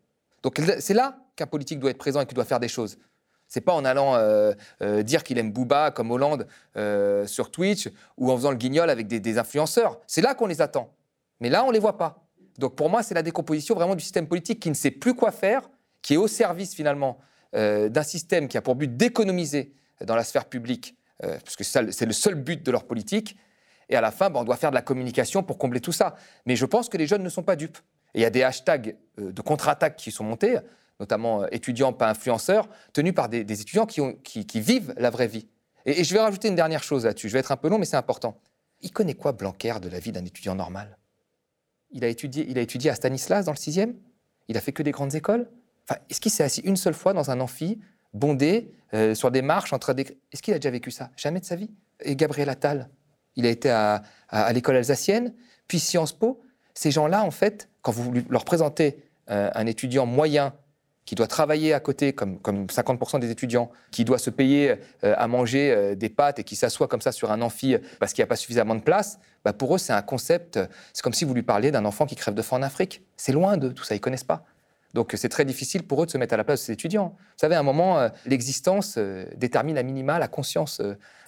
Donc 0.42 0.60
c'est 0.80 0.94
là 0.94 1.18
qu'un 1.36 1.46
politique 1.46 1.80
doit 1.80 1.90
être 1.90 1.98
présent 1.98 2.20
et 2.20 2.26
qu'il 2.26 2.34
doit 2.34 2.44
faire 2.44 2.60
des 2.60 2.68
choses. 2.68 2.96
C'est 3.48 3.62
pas 3.62 3.72
en 3.72 3.84
allant 3.84 4.14
euh, 4.14 4.52
euh, 4.82 5.02
dire 5.02 5.24
qu'il 5.24 5.38
aime 5.38 5.52
Booba 5.52 5.90
comme 5.90 6.10
Hollande 6.10 6.46
euh, 6.76 7.26
sur 7.26 7.50
Twitch 7.50 7.88
ou 8.18 8.30
en 8.30 8.36
faisant 8.36 8.50
le 8.50 8.56
guignol 8.56 8.90
avec 8.90 9.06
des, 9.06 9.20
des 9.20 9.38
influenceurs. 9.38 9.98
C'est 10.06 10.20
là 10.20 10.34
qu'on 10.34 10.46
les 10.46 10.60
attend. 10.60 10.92
Mais 11.40 11.48
là, 11.48 11.64
on 11.64 11.70
les 11.70 11.78
voit 11.78 11.96
pas. 11.96 12.27
Donc 12.58 12.74
pour 12.74 12.90
moi, 12.90 13.02
c'est 13.02 13.14
la 13.14 13.22
décomposition 13.22 13.74
vraiment 13.74 13.94
du 13.94 14.02
système 14.02 14.26
politique 14.26 14.60
qui 14.60 14.68
ne 14.68 14.74
sait 14.74 14.90
plus 14.90 15.14
quoi 15.14 15.30
faire, 15.30 15.62
qui 16.02 16.14
est 16.14 16.16
au 16.16 16.28
service 16.28 16.74
finalement 16.74 17.18
euh, 17.54 17.88
d'un 17.88 18.02
système 18.02 18.48
qui 18.48 18.58
a 18.58 18.62
pour 18.62 18.74
but 18.74 18.94
d'économiser 18.94 19.72
dans 20.04 20.16
la 20.16 20.24
sphère 20.24 20.44
publique, 20.44 20.96
euh, 21.24 21.38
parce 21.42 21.56
que 21.56 21.64
c'est 21.64 22.06
le 22.06 22.12
seul 22.12 22.34
but 22.34 22.64
de 22.64 22.70
leur 22.70 22.84
politique. 22.84 23.36
Et 23.88 23.96
à 23.96 24.00
la 24.00 24.10
fin, 24.10 24.28
ben, 24.28 24.40
on 24.40 24.44
doit 24.44 24.56
faire 24.56 24.70
de 24.70 24.74
la 24.74 24.82
communication 24.82 25.42
pour 25.42 25.56
combler 25.56 25.80
tout 25.80 25.92
ça. 25.92 26.16
Mais 26.44 26.56
je 26.56 26.66
pense 26.66 26.88
que 26.88 26.98
les 26.98 27.06
jeunes 27.06 27.22
ne 27.22 27.28
sont 27.28 27.42
pas 27.42 27.56
dupes. 27.56 27.78
Et 28.14 28.18
il 28.18 28.22
y 28.22 28.26
a 28.26 28.30
des 28.30 28.42
hashtags 28.42 28.96
euh, 29.18 29.32
de 29.32 29.40
contre-attaque 29.40 29.96
qui 29.96 30.10
sont 30.10 30.24
montés, 30.24 30.58
notamment 31.00 31.46
étudiants, 31.48 31.92
pas 31.92 32.10
influenceurs, 32.10 32.68
tenus 32.92 33.14
par 33.14 33.28
des, 33.28 33.40
étudiants 33.40 33.86
qui, 33.86 34.60
vivent 34.60 34.92
la 34.98 35.10
vraie 35.10 35.28
vie. 35.28 35.48
Et, 35.86 36.00
et 36.00 36.04
je 36.04 36.12
vais 36.12 36.20
rajouter 36.20 36.48
une 36.48 36.56
dernière 36.56 36.82
chose 36.82 37.06
là-dessus. 37.06 37.28
Je 37.28 37.32
vais 37.32 37.38
être 37.38 37.52
un 37.52 37.56
peu 37.56 37.68
long, 37.68 37.78
mais 37.78 37.86
c'est 37.86 37.96
important. 37.96 38.40
Il 38.80 38.92
connaît 38.92 39.14
quoi 39.14 39.32
Blanquer 39.32 39.74
de 39.80 39.88
la 39.88 40.00
vie 40.00 40.12
d'un 40.12 40.24
étudiant 40.24 40.54
normal? 40.54 40.97
Il 41.90 42.04
a 42.04 42.08
étudié, 42.08 42.46
il 42.48 42.58
a 42.58 42.60
étudié 42.60 42.90
à 42.90 42.94
Stanislas 42.94 43.44
dans 43.44 43.52
le 43.52 43.56
sixième. 43.56 43.94
Il 44.48 44.56
a 44.56 44.60
fait 44.60 44.72
que 44.72 44.82
des 44.82 44.90
grandes 44.90 45.14
écoles. 45.14 45.48
Enfin, 45.88 46.00
est-ce 46.10 46.20
qu'il 46.20 46.30
s'est 46.30 46.42
assis 46.42 46.60
une 46.62 46.76
seule 46.76 46.94
fois 46.94 47.12
dans 47.12 47.30
un 47.30 47.40
amphi, 47.40 47.80
bondé, 48.12 48.72
euh, 48.94 49.14
sur 49.14 49.30
des 49.30 49.42
marches, 49.42 49.72
entre 49.72 49.92
des... 49.92 50.02
Est-ce 50.32 50.42
qu'il 50.42 50.54
a 50.54 50.58
déjà 50.58 50.70
vécu 50.70 50.90
ça? 50.90 51.10
Jamais 51.16 51.40
de 51.40 51.44
sa 51.44 51.56
vie. 51.56 51.70
Et 52.00 52.16
Gabriel 52.16 52.48
Attal, 52.48 52.90
il 53.36 53.46
a 53.46 53.50
été 53.50 53.70
à, 53.70 54.02
l'école 54.52 54.76
alsacienne, 54.76 55.34
puis 55.66 55.78
Sciences 55.78 56.12
Po. 56.12 56.42
Ces 56.74 56.90
gens-là, 56.90 57.24
en 57.24 57.30
fait, 57.30 57.68
quand 57.82 57.92
vous 57.92 58.12
leur 58.28 58.44
présentez 58.44 59.04
euh, 59.30 59.50
un 59.54 59.66
étudiant 59.66 60.06
moyen 60.06 60.54
qui 61.08 61.14
doit 61.14 61.26
travailler 61.26 61.72
à 61.72 61.80
côté, 61.80 62.12
comme, 62.12 62.38
comme 62.38 62.66
50% 62.66 63.18
des 63.18 63.30
étudiants, 63.30 63.70
qui 63.92 64.04
doit 64.04 64.18
se 64.18 64.28
payer 64.28 64.72
euh, 65.04 65.14
à 65.16 65.26
manger 65.26 65.70
euh, 65.70 65.94
des 65.94 66.10
pâtes 66.10 66.38
et 66.38 66.44
qui 66.44 66.54
s'assoit 66.54 66.86
comme 66.86 67.00
ça 67.00 67.12
sur 67.12 67.32
un 67.32 67.40
amphi 67.40 67.76
parce 67.98 68.12
qu'il 68.12 68.20
n'y 68.20 68.24
a 68.24 68.26
pas 68.26 68.36
suffisamment 68.36 68.74
de 68.74 68.82
place, 68.82 69.18
bah 69.42 69.54
pour 69.54 69.74
eux, 69.74 69.78
c'est 69.78 69.94
un 69.94 70.02
concept, 70.02 70.60
c'est 70.92 71.00
comme 71.00 71.14
si 71.14 71.24
vous 71.24 71.32
lui 71.32 71.42
parliez 71.42 71.70
d'un 71.70 71.86
enfant 71.86 72.04
qui 72.04 72.14
crève 72.14 72.34
de 72.34 72.42
faim 72.42 72.58
en 72.58 72.62
Afrique. 72.62 73.00
C'est 73.16 73.32
loin 73.32 73.56
de 73.56 73.70
tout 73.70 73.84
ça, 73.84 73.94
ils 73.94 74.00
ne 74.00 74.02
connaissent 74.02 74.22
pas. 74.22 74.44
Donc 74.92 75.14
c'est 75.16 75.30
très 75.30 75.46
difficile 75.46 75.82
pour 75.82 76.02
eux 76.02 76.04
de 76.04 76.10
se 76.10 76.18
mettre 76.18 76.34
à 76.34 76.36
la 76.36 76.44
place 76.44 76.60
de 76.60 76.64
ces 76.66 76.72
étudiants. 76.72 77.16
Vous 77.16 77.38
savez, 77.38 77.54
à 77.54 77.60
un 77.60 77.62
moment, 77.62 77.98
euh, 77.98 78.10
l'existence 78.26 78.98
détermine 79.34 79.78
à 79.78 79.82
minima 79.82 80.18
la 80.18 80.28
conscience 80.28 80.82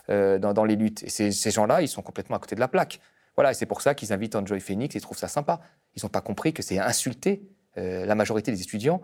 dans, 0.09 0.65
les 0.67 0.77
luttes. 0.77 1.05
Et 1.05 1.09
ces, 1.09 1.51
gens-là, 1.51 1.81
ils 1.81 1.89
sont 1.89 2.03
complètement 2.03 2.37
à 2.37 2.39
côté 2.39 2.55
de 2.55 2.61
la 2.61 2.69
plaque. 2.69 3.01
Voilà, 3.35 3.53
et 3.53 3.55
c'est 3.55 3.65
pour 3.65 3.81
ça 3.81 3.95
qu'ils 3.95 4.13
invitent 4.13 4.37
Enjoy 4.37 4.61
Phoenix 4.61 4.95
et 4.95 5.01
trouvent 5.01 5.17
ça 5.17 5.29
sympa. 5.29 5.63
Ils 5.97 6.03
n'ont 6.03 6.11
pas 6.11 6.21
compris 6.21 6.53
que 6.53 6.63
c'est 6.63 6.79
insulter 6.79 7.41
la 7.77 8.15
majorité 8.15 8.53
des 8.53 8.61
étudiants 8.61 9.01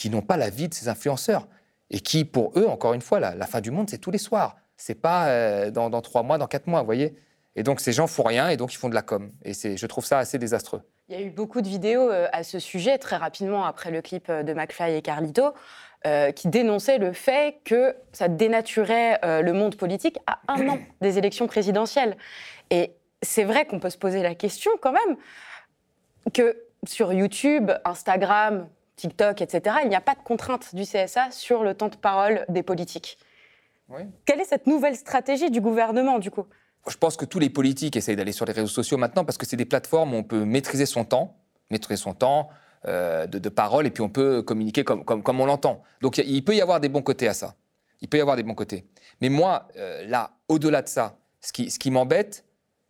qui 0.00 0.08
n'ont 0.08 0.22
pas 0.22 0.38
la 0.38 0.48
vie 0.48 0.66
de 0.66 0.72
ces 0.72 0.88
influenceurs 0.88 1.46
et 1.90 2.00
qui, 2.00 2.24
pour 2.24 2.58
eux, 2.58 2.66
encore 2.66 2.94
une 2.94 3.02
fois, 3.02 3.20
la, 3.20 3.46
fin 3.46 3.60
du 3.60 3.70
monde, 3.70 3.90
c'est 3.90 3.98
tous 3.98 4.10
les 4.10 4.16
soirs. 4.16 4.56
C'est 4.78 4.94
pas 4.94 5.28
euh, 5.28 5.70
dans, 5.70 5.90
trois 6.00 6.22
mois, 6.22 6.38
dans 6.38 6.46
quatre 6.46 6.68
mois, 6.68 6.80
vous 6.80 6.86
voyez. 6.86 7.14
Et 7.54 7.62
donc 7.62 7.80
ces 7.80 7.92
gens 7.92 8.06
font 8.06 8.22
rien 8.22 8.48
et 8.48 8.56
donc 8.56 8.72
ils 8.72 8.78
font 8.78 8.88
de 8.88 8.94
la 8.94 9.02
com. 9.02 9.30
Et 9.44 9.52
je 9.52 9.86
trouve 9.86 10.06
ça 10.06 10.18
assez 10.18 10.38
désastreux. 10.38 10.80
Il 11.10 11.20
y 11.20 11.22
a 11.22 11.26
eu 11.26 11.28
beaucoup 11.28 11.60
de 11.60 11.68
vidéos 11.68 12.10
euh, 12.10 12.28
à 12.32 12.44
ce 12.44 12.58
sujet 12.58 12.96
très 12.96 13.16
rapidement 13.16 13.66
après 13.66 13.90
le 13.90 14.00
clip 14.00 14.30
euh, 14.30 14.42
de 14.42 14.54
McFly 14.54 14.94
et 14.94 15.02
Carlito. 15.02 15.52
qui 16.34 16.48
dénonçaient 16.48 16.96
le 16.96 17.12
fait 17.12 17.56
que 17.62 17.94
ça 18.12 18.28
dénaturait 18.28 19.20
le 19.22 19.52
monde 19.52 19.76
politique 19.76 20.16
à 20.26 20.40
un 20.48 20.66
an 20.66 20.78
des 21.02 21.18
élections 21.18 21.46
présidentielles. 21.46 22.16
Et 22.70 22.94
c'est 23.20 23.44
vrai 23.44 23.66
qu'on 23.66 23.80
peut 23.80 23.90
se 23.90 23.98
poser 23.98 24.22
la 24.22 24.34
question 24.34 24.70
quand 24.80 24.92
même 24.92 25.16
que 26.32 26.56
sur 26.86 27.12
YouTube, 27.12 27.70
Instagram, 27.84 28.66
TikTok, 29.00 29.40
etc., 29.40 29.76
il 29.82 29.88
n'y 29.88 29.96
a 29.96 30.00
pas 30.00 30.14
de 30.14 30.20
contrainte 30.22 30.74
du 30.74 30.82
CSA 30.82 31.30
sur 31.30 31.62
le 31.62 31.74
temps 31.74 31.88
de 31.88 31.96
parole 31.96 32.44
des 32.48 32.62
politiques. 32.62 33.18
Quelle 34.24 34.40
est 34.40 34.44
cette 34.44 34.66
nouvelle 34.66 34.94
stratégie 34.94 35.50
du 35.50 35.60
gouvernement, 35.60 36.18
du 36.18 36.30
coup? 36.30 36.46
Je 36.88 36.96
pense 36.96 37.16
que 37.16 37.24
tous 37.24 37.38
les 37.38 37.50
politiques 37.50 37.96
essayent 37.96 38.16
d'aller 38.16 38.32
sur 38.32 38.46
les 38.46 38.52
réseaux 38.52 38.68
sociaux 38.68 38.96
maintenant 38.96 39.24
parce 39.24 39.36
que 39.36 39.46
c'est 39.46 39.56
des 39.56 39.64
plateformes 39.64 40.14
où 40.14 40.16
on 40.16 40.22
peut 40.22 40.44
maîtriser 40.44 40.86
son 40.86 41.04
temps, 41.04 41.36
maîtriser 41.70 42.00
son 42.00 42.14
temps 42.14 42.48
euh, 42.86 43.26
de, 43.26 43.48
parole, 43.48 43.86
et 43.86 43.90
puis 43.90 44.02
on 44.02 44.08
peut 44.08 44.42
communiquer 44.42 44.84
comme, 44.84 45.04
comme, 45.04 45.40
on 45.40 45.46
l'entend. 45.46 45.82
Donc 46.00 46.18
il 46.18 46.44
peut 46.44 46.54
y 46.54 46.60
avoir 46.60 46.80
des 46.80 46.88
bons 46.88 47.02
côtés 47.02 47.28
à 47.28 47.34
ça. 47.34 47.54
Il 48.00 48.08
peut 48.08 48.16
y 48.16 48.20
avoir 48.20 48.36
des 48.36 48.42
bons 48.42 48.54
côtés. 48.54 48.86
Mais 49.20 49.28
moi, 49.28 49.68
euh, 49.76 50.06
là, 50.06 50.30
au-delà 50.48 50.80
de 50.80 50.88
ça, 50.88 51.18
ce 51.40 51.52
qui, 51.52 51.70
ce 51.70 51.78
qui 51.78 51.90
m'embête, 51.90 52.44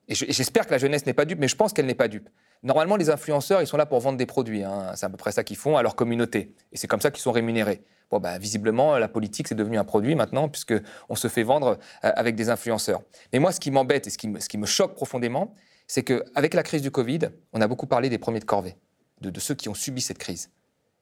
et 0.06 0.14
j'espère 0.14 0.66
que 0.66 0.72
la 0.72 0.78
jeunesse 0.78 1.06
n'est 1.06 1.14
pas 1.14 1.24
dupe, 1.24 1.38
mais 1.38 1.48
je 1.48 1.56
pense 1.56 1.72
qu'elle 1.72 1.86
n'est 1.86 1.94
pas 1.94 2.08
dupe, 2.08 2.28
Normalement, 2.62 2.96
les 2.96 3.08
influenceurs, 3.08 3.62
ils 3.62 3.66
sont 3.66 3.78
là 3.78 3.86
pour 3.86 4.00
vendre 4.00 4.18
des 4.18 4.26
produits. 4.26 4.62
Hein. 4.62 4.92
C'est 4.94 5.06
à 5.06 5.08
peu 5.08 5.16
près 5.16 5.32
ça 5.32 5.44
qu'ils 5.44 5.56
font 5.56 5.76
à 5.76 5.82
leur 5.82 5.96
communauté. 5.96 6.54
Et 6.72 6.76
c'est 6.76 6.86
comme 6.86 7.00
ça 7.00 7.10
qu'ils 7.10 7.22
sont 7.22 7.32
rémunérés. 7.32 7.82
Bon, 8.10 8.18
bah, 8.18 8.38
visiblement, 8.38 8.98
la 8.98 9.08
politique, 9.08 9.48
c'est 9.48 9.54
devenu 9.54 9.78
un 9.78 9.84
produit 9.84 10.14
maintenant, 10.14 10.48
puisqu'on 10.48 11.14
se 11.14 11.28
fait 11.28 11.42
vendre 11.42 11.78
euh, 12.04 12.12
avec 12.16 12.34
des 12.34 12.50
influenceurs. 12.50 13.02
Mais 13.32 13.38
moi, 13.38 13.52
ce 13.52 13.60
qui 13.60 13.70
m'embête 13.70 14.06
et 14.06 14.10
ce 14.10 14.18
qui, 14.18 14.28
me, 14.28 14.66
choque 14.66 14.94
profondément, 14.94 15.54
c'est 15.86 16.02
qu'avec 16.02 16.54
la 16.54 16.62
crise 16.62 16.82
du 16.82 16.90
Covid, 16.90 17.30
on 17.52 17.60
a 17.60 17.66
beaucoup 17.66 17.86
parlé 17.86 18.08
des 18.08 18.18
premiers 18.18 18.40
de 18.40 18.44
corvée, 18.44 18.76
de 19.20 19.40
ceux 19.40 19.54
qui 19.54 19.68
ont 19.68 19.74
subi 19.74 20.00
cette 20.00 20.18
crise. 20.18 20.50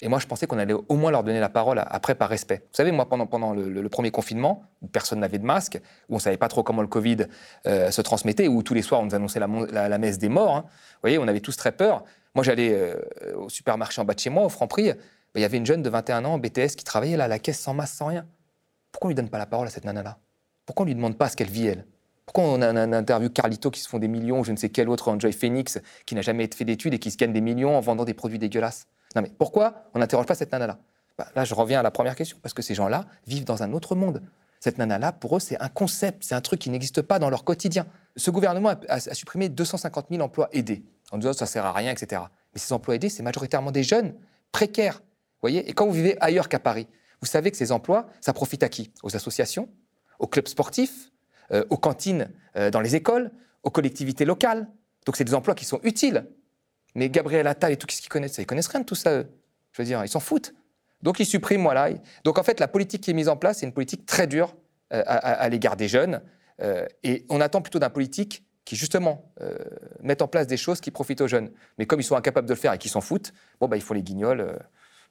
Et 0.01 0.09
moi, 0.09 0.21
je 0.21 0.27
pensais 0.27 0.47
qu'on 0.47 0.59
allait 0.59 0.75
au 0.75 0.95
moins 0.95 1.11
leur 1.11 1.25
donner 1.25 1.41
la 1.41 1.49
parole 1.49 1.83
après 1.85 2.15
par 2.15 2.29
respect. 2.29 2.59
Vous 2.59 2.77
savez, 2.77 2.93
moi, 2.93 3.09
pendant, 3.09 3.27
pendant 3.27 3.53
le, 3.53 3.89
premier 3.89 4.13
confinement, 4.13 4.63
où 4.81 4.87
personne 4.87 5.19
n'avait 5.19 5.39
de 5.39 5.45
masque, 5.45 5.81
où 6.09 6.15
on 6.15 6.17
ne 6.17 6.21
savait 6.21 6.37
pas 6.37 6.49
trop 6.49 6.63
comment 6.63 6.83
le 6.83 6.89
Covid 6.89 7.27
euh, 7.67 7.91
se 7.91 8.01
transmettait, 8.01 8.47
où 8.47 8.63
tous 8.63 8.75
les 8.75 8.83
soirs 8.83 9.01
on 9.01 9.07
nous 9.07 9.15
annonçait 9.17 9.41
la, 9.41 9.99
messe 9.99 10.19
des 10.19 10.29
morts, 10.29 10.57
hein. 10.57 10.65
vous 10.67 11.01
voyez, 11.03 11.19
on 11.19 11.27
avait 11.27 11.41
tous 11.41 11.57
très 11.57 11.73
peur. 11.73 12.05
Moi, 12.37 12.45
j'allais 12.45 12.73
euh, 12.73 12.95
au 13.37 13.49
supermarché 13.49 14.01
en 14.01 14.05
bas 14.05 14.15
de 14.15 14.21
chez 14.21 14.31
moi, 14.31 14.45
au 14.45 14.49
Franprix, 14.49 14.93
ben, 14.93 15.41
il 15.41 15.43
y 15.43 15.45
avait 15.45 15.57
une 15.57 15.67
jeune 15.67 15.83
de 15.83 15.91
21 15.91 16.25
ans 16.25 16.35
en 16.35 16.39
BTS 16.39 16.77
qui 16.77 16.85
travaillait 16.85 17.17
là 17.17 17.25
à 17.25 17.29
la 17.29 17.41
caisse 17.41 17.59
sans 17.59 17.75
masque, 17.75 17.97
sans 17.97 18.07
rien. 18.07 18.25
Pourquoi 18.93 19.09
on 19.09 19.11
ne 19.11 19.15
lui 19.15 19.17
donne 19.17 19.31
pas 19.31 19.39
la 19.39 19.47
parole 19.47 19.67
à 19.67 19.71
cette 19.71 19.85
nana-là? 19.85 20.19
Pourquoi 20.65 20.85
on 20.85 20.87
ne 20.87 20.91
lui 20.91 20.97
demande 20.97 21.19
pas 21.19 21.29
ce 21.29 21.37
qu'elle 21.37 21.51
vit, 21.51 21.67
elle? 21.67 21.85
Pourquoi 22.25 22.45
on 22.45 22.61
a 22.61 22.69
un 22.69 22.93
interview 22.93 23.31
Carlito 23.31 23.71
qui 23.71 23.81
se 23.81 23.89
font 23.89 23.99
des 23.99 24.07
millions, 24.07 24.45
je 24.45 24.53
ne 24.53 24.57
sais 24.57 24.69
quel 24.69 24.89
autre, 24.91 25.09
Enjoy 25.09 25.33
Phoenix, 25.33 25.79
qui 26.05 26.15
n'a 26.15 26.21
jamais 26.21 26.49
fait 26.55 26.65
d'études 26.65 26.95
et 26.95 26.99
qui 26.99 27.11
se 27.11 27.17
gagne 27.17 27.33
des 27.33 27.41
millions 27.41 27.77
en 27.77 27.81
vendant 27.81 28.05
des 28.05 28.15
produits 28.15 28.39
dégueulasses? 28.39 28.87
Non 29.15 29.23
mais 29.23 29.31
pourquoi 29.37 29.85
on 29.95 29.99
n'interroge 29.99 30.27
pas 30.27 30.35
cette 30.35 30.53
nana-là? 30.53 30.79
Bah, 31.17 31.29
Là, 31.35 31.45
je 31.45 31.55
reviens 31.55 31.81
à 31.81 31.83
la 31.83 31.91
première 31.91 32.15
question, 32.15 32.39
parce 32.43 32.55
que 32.55 32.63
ces 32.63 32.75
gens-là 32.75 33.07
vivent 33.27 33.45
dans 33.45 33.63
un 33.63 33.73
autre 33.73 33.95
monde. 33.95 34.23
Cette 34.61 34.79
nana-là, 34.79 35.13
pour 35.13 35.37
eux, 35.37 35.41
c'est 35.41 35.61
un 35.61 35.69
concept, 35.69 36.25
c'est 36.25 36.35
un 36.35 36.41
truc 36.41 36.61
qui 36.61 36.71
n'existe 36.71 37.03
pas 37.03 37.19
dans 37.19 37.31
leur 37.31 37.45
quotidien. 37.45 37.87
Ce 38.17 38.31
gouvernement 38.31 38.75
a, 38.89 39.01
supprimé 39.01 39.49
250 39.49 40.07
000 40.11 40.23
emplois 40.23 40.49
aidés, 40.53 40.85
en 41.13 41.19
disant 41.19 41.33
ça 41.33 41.47
sert 41.47 41.65
à 41.65 41.73
rien, 41.73 41.93
etc. 41.93 42.23
Mais 42.55 42.61
ces 42.61 42.73
emplois 42.73 42.97
aidés, 42.97 43.09
c'est 43.09 43.23
majoritairement 43.23 43.71
des 43.71 43.85
jeunes 43.85 44.15
précaires. 44.53 45.03
Voyez? 45.41 45.69
Et 45.69 45.73
quand 45.73 45.87
vous 45.87 45.93
vivez 45.93 46.17
ailleurs 46.21 46.49
qu'à 46.49 46.59
Paris, 46.59 46.89
vous 47.21 47.27
savez 47.27 47.51
que 47.51 47.57
ces 47.57 47.73
emplois, 47.73 48.09
ça 48.21 48.33
profite 48.33 48.63
à 48.63 48.69
qui? 48.69 48.93
Aux 49.03 49.15
associations, 49.15 49.69
aux 50.19 50.27
clubs 50.27 50.49
sportifs, 50.49 51.11
euh, 51.53 51.65
aux 51.71 51.77
cantines 51.77 52.31
euh, 52.57 52.71
dans 52.71 52.81
les 52.81 52.97
écoles, 52.97 53.31
aux 53.63 53.71
collectivités 53.71 54.25
locales. 54.25 54.69
Donc 55.07 55.17
c'est 55.17 55.25
des 55.25 55.35
emplois 55.35 55.55
qui 55.55 55.65
sont 55.65 55.81
utiles. 55.83 56.27
Mais 56.95 57.09
Gabriel 57.09 57.47
Attal 57.47 57.73
et 57.73 57.77
tout 57.77 57.87
ce 57.91 58.01
qu'ils 58.01 58.09
connaissent, 58.09 58.35
ça, 58.35 58.43
ils 58.43 58.47
connaissent 58.47 58.69
rien 58.69 58.81
de 58.81 58.87
tout 58.87 58.95
ça, 58.95 59.13
eux. 59.13 59.27
Je 59.73 59.83
veux 59.83 59.87
dire, 59.87 60.05
ils 60.05 60.09
s'en 60.09 60.21
foutent. 60.21 60.55
Donc 61.03 61.21
ils 61.21 61.27
suppriment, 61.27 61.63
voilà. 61.63 61.91
Donc 62.25 62.39
en 62.39 62.43
fait, 62.43 62.59
la 62.61 62.69
politique 62.69 63.03
qui 63.03 63.11
est 63.11 63.15
mise 63.15 63.29
en 63.29 63.37
place, 63.37 63.59
c'est 63.59 63.67
une 63.67 63.73
politique 63.73 64.07
très 64.07 64.27
dure 64.27 64.57
euh, 64.93 65.03
à, 65.07 65.49
l'égard 65.49 65.77
des 65.77 65.89
jeunes. 65.89 66.23
et 67.05 67.25
on 67.29 67.41
attend 67.41 67.63
plutôt 67.63 67.79
d'un 67.79 67.91
politique 67.91 68.45
qui 68.65 68.75
justement 68.75 69.33
mette 70.03 70.23
en 70.23 70.29
place 70.29 70.47
des 70.47 70.57
choses 70.57 70.81
qui 70.81 70.91
profitent 70.91 71.21
aux 71.21 71.29
jeunes. 71.29 71.51
Mais 71.79 71.87
comme 71.87 72.01
ils 72.01 72.05
sont 72.05 72.17
incapables 72.17 72.49
de 72.49 72.55
le 72.55 72.59
faire 72.59 72.73
et 72.73 72.79
qu'ils 72.79 72.91
s'en 72.91 73.01
foutent, 73.01 73.33
bon, 73.61 73.69
bah, 73.69 73.77
il 73.77 73.83
faut 73.83 73.95
les 73.95 74.03
guignols. 74.03 74.59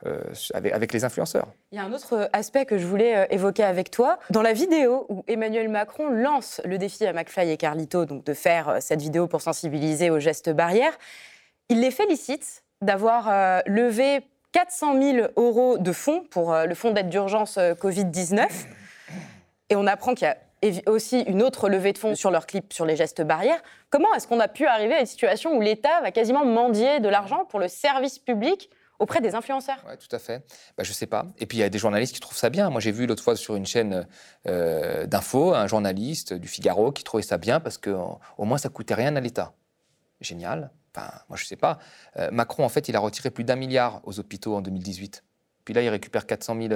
Euh, 0.05 0.21
avec, 0.53 0.93
les 0.93 1.05
influenceurs. 1.05 1.47
Il 1.71 1.77
y 1.77 1.79
a 1.79 1.83
un 1.83 1.91
autre 1.91 2.29
aspect 2.31 2.67
que 2.67 2.77
je 2.77 2.85
voulais 2.85 3.17
euh, 3.17 3.25
évoquer 3.31 3.63
avec 3.63 3.89
toi. 3.89 4.19
Dans 4.29 4.43
la 4.43 4.53
vidéo 4.53 5.07
où 5.09 5.23
Emmanuel 5.27 5.69
Macron 5.69 6.09
lance 6.09 6.61
le 6.65 6.77
défi 6.77 7.03
à 7.07 7.13
McFly 7.13 7.49
et 7.49 7.57
Carlito 7.57 8.05
donc 8.05 8.23
de 8.23 8.35
faire 8.35 8.69
euh, 8.69 8.77
cette 8.79 9.01
vidéo 9.01 9.25
pour 9.25 9.41
sensibiliser 9.41 10.11
aux 10.11 10.19
gestes 10.19 10.51
barrières, 10.51 10.95
il 11.69 11.81
les 11.81 11.91
félicite 11.91 12.63
d'avoir 12.81 13.63
levé 13.65 14.21
400 14.51 15.01
000 15.01 15.27
euros 15.35 15.77
de 15.77 15.91
fonds 15.91 16.23
pour 16.29 16.55
le 16.55 16.75
fonds 16.75 16.91
d'aide 16.91 17.09
d'urgence 17.09 17.57
Covid-19. 17.57 18.47
Et 19.69 19.75
on 19.75 19.87
apprend 19.87 20.13
qu'il 20.13 20.27
y 20.27 20.29
a 20.29 20.37
aussi 20.87 21.21
une 21.21 21.43
autre 21.43 21.69
levée 21.69 21.93
de 21.93 21.97
fonds 21.97 22.15
sur 22.15 22.31
leur 22.31 22.47
clip 22.47 22.73
sur 22.73 22.85
les 22.85 22.95
gestes 22.95 23.21
barrières. 23.21 23.61
Comment 23.89 24.13
est-ce 24.13 24.27
qu'on 24.27 24.39
a 24.39 24.47
pu 24.47 24.65
arriver 24.65 24.93
à 24.93 24.99
une 25.01 25.05
situation 25.05 25.55
où 25.55 25.61
l'État 25.61 26.01
va 26.01 26.11
quasiment 26.11 26.45
mendier 26.45 26.99
de 26.99 27.09
l'argent 27.09 27.45
pour 27.45 27.59
le 27.59 27.67
service 27.67 28.19
public 28.19 28.69
auprès 28.99 29.21
des 29.21 29.35
influenceurs? 29.35 29.83
Oui, 29.87 29.95
tout 29.97 30.13
à 30.15 30.19
fait. 30.19 30.43
Bah, 30.77 30.83
je 30.83 30.91
sais 30.91 31.05
pas. 31.05 31.25
Et 31.37 31.45
puis 31.45 31.59
il 31.59 31.61
y 31.61 31.63
a 31.63 31.69
des 31.69 31.77
journalistes 31.77 32.13
qui 32.13 32.19
trouvent 32.19 32.37
ça 32.37 32.49
bien. 32.49 32.69
Moi, 32.69 32.81
j'ai 32.81 32.91
vu 32.91 33.05
l'autre 33.05 33.23
fois 33.23 33.35
sur 33.35 33.55
une 33.55 33.65
chaîne 33.65 34.07
euh, 34.47 35.05
d'info 35.05 35.53
un 35.53 35.67
journaliste 35.67 36.33
du 36.33 36.47
Figaro 36.47 36.91
qui 36.91 37.03
trouvait 37.03 37.23
ça 37.23 37.37
bien 37.37 37.59
parce 37.59 37.77
que 37.77 37.95
au 38.37 38.45
moins 38.45 38.57
ça 38.57 38.69
coûtait 38.69 38.95
rien 38.95 39.15
à 39.15 39.19
l'État. 39.19 39.53
Génial. 40.21 40.71
Enfin, 40.95 41.11
moi, 41.29 41.37
je 41.37 41.45
sais 41.45 41.55
pas. 41.55 41.79
Euh, 42.17 42.29
Macron, 42.31 42.63
en 42.63 42.69
fait, 42.69 42.89
il 42.89 42.95
a 42.95 42.99
retiré 42.99 43.29
plus 43.29 43.43
d'un 43.43 43.55
milliard 43.55 44.01
aux 44.03 44.19
hôpitaux 44.19 44.55
en 44.55 44.61
2018. 44.61 45.23
Puis 45.65 45.73
là, 45.73 45.81
il 45.81 45.89
récupère 45.89 46.25
400 46.25 46.55
000 46.61 46.73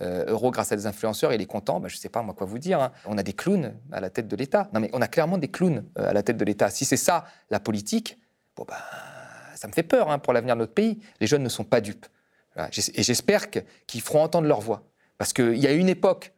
euh, 0.00 0.24
euros 0.26 0.50
grâce 0.50 0.72
à 0.72 0.76
des 0.76 0.86
influenceurs. 0.86 1.32
Il 1.32 1.40
est 1.40 1.46
content. 1.46 1.80
Bah, 1.80 1.88
je 1.88 1.96
ne 1.96 2.00
sais 2.00 2.08
pas, 2.08 2.22
moi, 2.22 2.34
quoi 2.34 2.46
vous 2.46 2.58
dire. 2.58 2.82
Hein. 2.82 2.92
On 3.06 3.16
a 3.16 3.22
des 3.22 3.32
clowns 3.32 3.74
à 3.92 4.00
la 4.00 4.10
tête 4.10 4.28
de 4.28 4.36
l'État. 4.36 4.68
Non, 4.74 4.80
mais 4.80 4.90
on 4.92 5.00
a 5.00 5.08
clairement 5.08 5.38
des 5.38 5.48
clowns 5.48 5.84
à 5.96 6.12
la 6.12 6.22
tête 6.22 6.36
de 6.36 6.44
l'État. 6.44 6.68
Si 6.70 6.84
c'est 6.84 6.96
ça, 6.96 7.24
la 7.50 7.60
politique, 7.60 8.18
bon, 8.56 8.64
ben 8.66 8.76
ça 9.54 9.68
me 9.68 9.72
fait 9.72 9.84
peur 9.84 10.10
hein, 10.10 10.18
pour 10.18 10.32
l'avenir 10.32 10.56
de 10.56 10.60
notre 10.60 10.74
pays. 10.74 10.98
Les 11.20 11.28
jeunes 11.28 11.44
ne 11.44 11.48
sont 11.48 11.62
pas 11.62 11.80
dupes. 11.80 12.06
Et 12.58 13.02
j'espère 13.02 13.48
qu'ils 13.48 14.00
feront 14.00 14.22
entendre 14.22 14.48
leur 14.48 14.60
voix. 14.60 14.82
Parce 15.18 15.32
qu'il 15.32 15.56
y 15.58 15.68
a 15.68 15.72
une 15.72 15.88
époque 15.88 16.32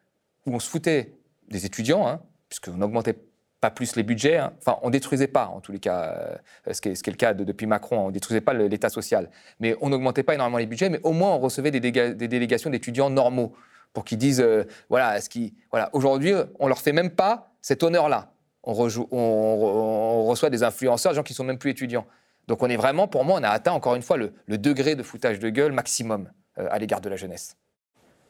où 0.45 0.55
on 0.55 0.61
se 0.61 0.69
foutait 0.69 1.15
des 1.49 1.65
étudiants, 1.65 2.07
hein, 2.07 2.21
puisqu'on 2.51 2.77
n'augmentait 2.77 3.17
pas 3.65 3.71
plus 3.71 3.97
les 3.97 4.03
budgets. 4.03 4.37
Hein. 4.37 4.53
Enfin, 4.59 4.79
on 4.83 4.91
détruisait 4.91 5.27
pas, 5.27 5.47
en 5.47 5.61
tous 5.61 5.73
les 5.73 5.79
cas, 5.79 6.37
euh, 6.69 6.73
ce, 6.75 6.83
qui 6.83 6.91
est, 6.91 7.07
le 7.07 7.15
cas 7.15 7.33
depuis 7.33 7.67
Macron, 7.67 8.09
on 8.09 8.11
détruisait 8.11 8.43
pas 8.43 8.53
l'État 8.53 8.91
social. 8.91 9.31
Mais 9.59 9.75
on 9.81 9.89
n'augmentait 9.89 10.23
pas 10.23 10.35
énormément 10.35 10.59
les 10.59 10.67
budgets, 10.67 10.91
mais 10.91 11.01
au 11.03 11.13
moins 11.13 11.31
on 11.31 11.39
recevait 11.39 11.71
des, 11.71 11.81
délégations 11.81 12.69
d'étudiants 12.69 13.09
normaux 13.09 13.55
pour 13.95 14.05
qu'ils 14.05 14.19
disent, 14.19 14.43
euh, 14.43 14.65
voilà, 14.91 15.19
ce 15.23 15.31
qui, 15.31 15.55
voilà, 15.71 15.89
aujourd'hui, 15.95 16.35
on 16.59 16.69
leur 16.69 16.79
fait 16.79 16.93
même 16.93 17.09
pas 17.09 17.55
cet 17.63 17.83
honneur-là. 17.83 18.35
On, 18.65 18.73
on, 19.11 20.25
reçoit 20.25 20.51
des 20.51 20.63
influenceurs, 20.63 21.13
des 21.13 21.17
gens 21.17 21.23
qui 21.23 21.33
sont 21.33 21.45
même 21.45 21.59
plus 21.59 21.71
étudiants. 21.71 22.07
Donc 22.49 22.63
on 22.63 22.69
est 22.69 22.77
vraiment, 22.77 23.09
pour 23.09 23.25
moi, 23.25 23.39
on 23.41 23.43
a 23.45 23.49
atteint 23.49 23.73
encore 23.73 23.95
une 23.95 24.03
fois 24.03 24.19
le, 24.19 24.59
degré 24.59 24.95
de 24.95 25.03
foutage 25.03 25.39
de 25.39 25.49
gueule 25.49 25.73
maximum 25.73 26.31
euh, 26.59 26.67
à 26.71 26.79
l'égard 26.79 27.01
de 27.01 27.09
la 27.09 27.17
jeunesse. 27.17 27.57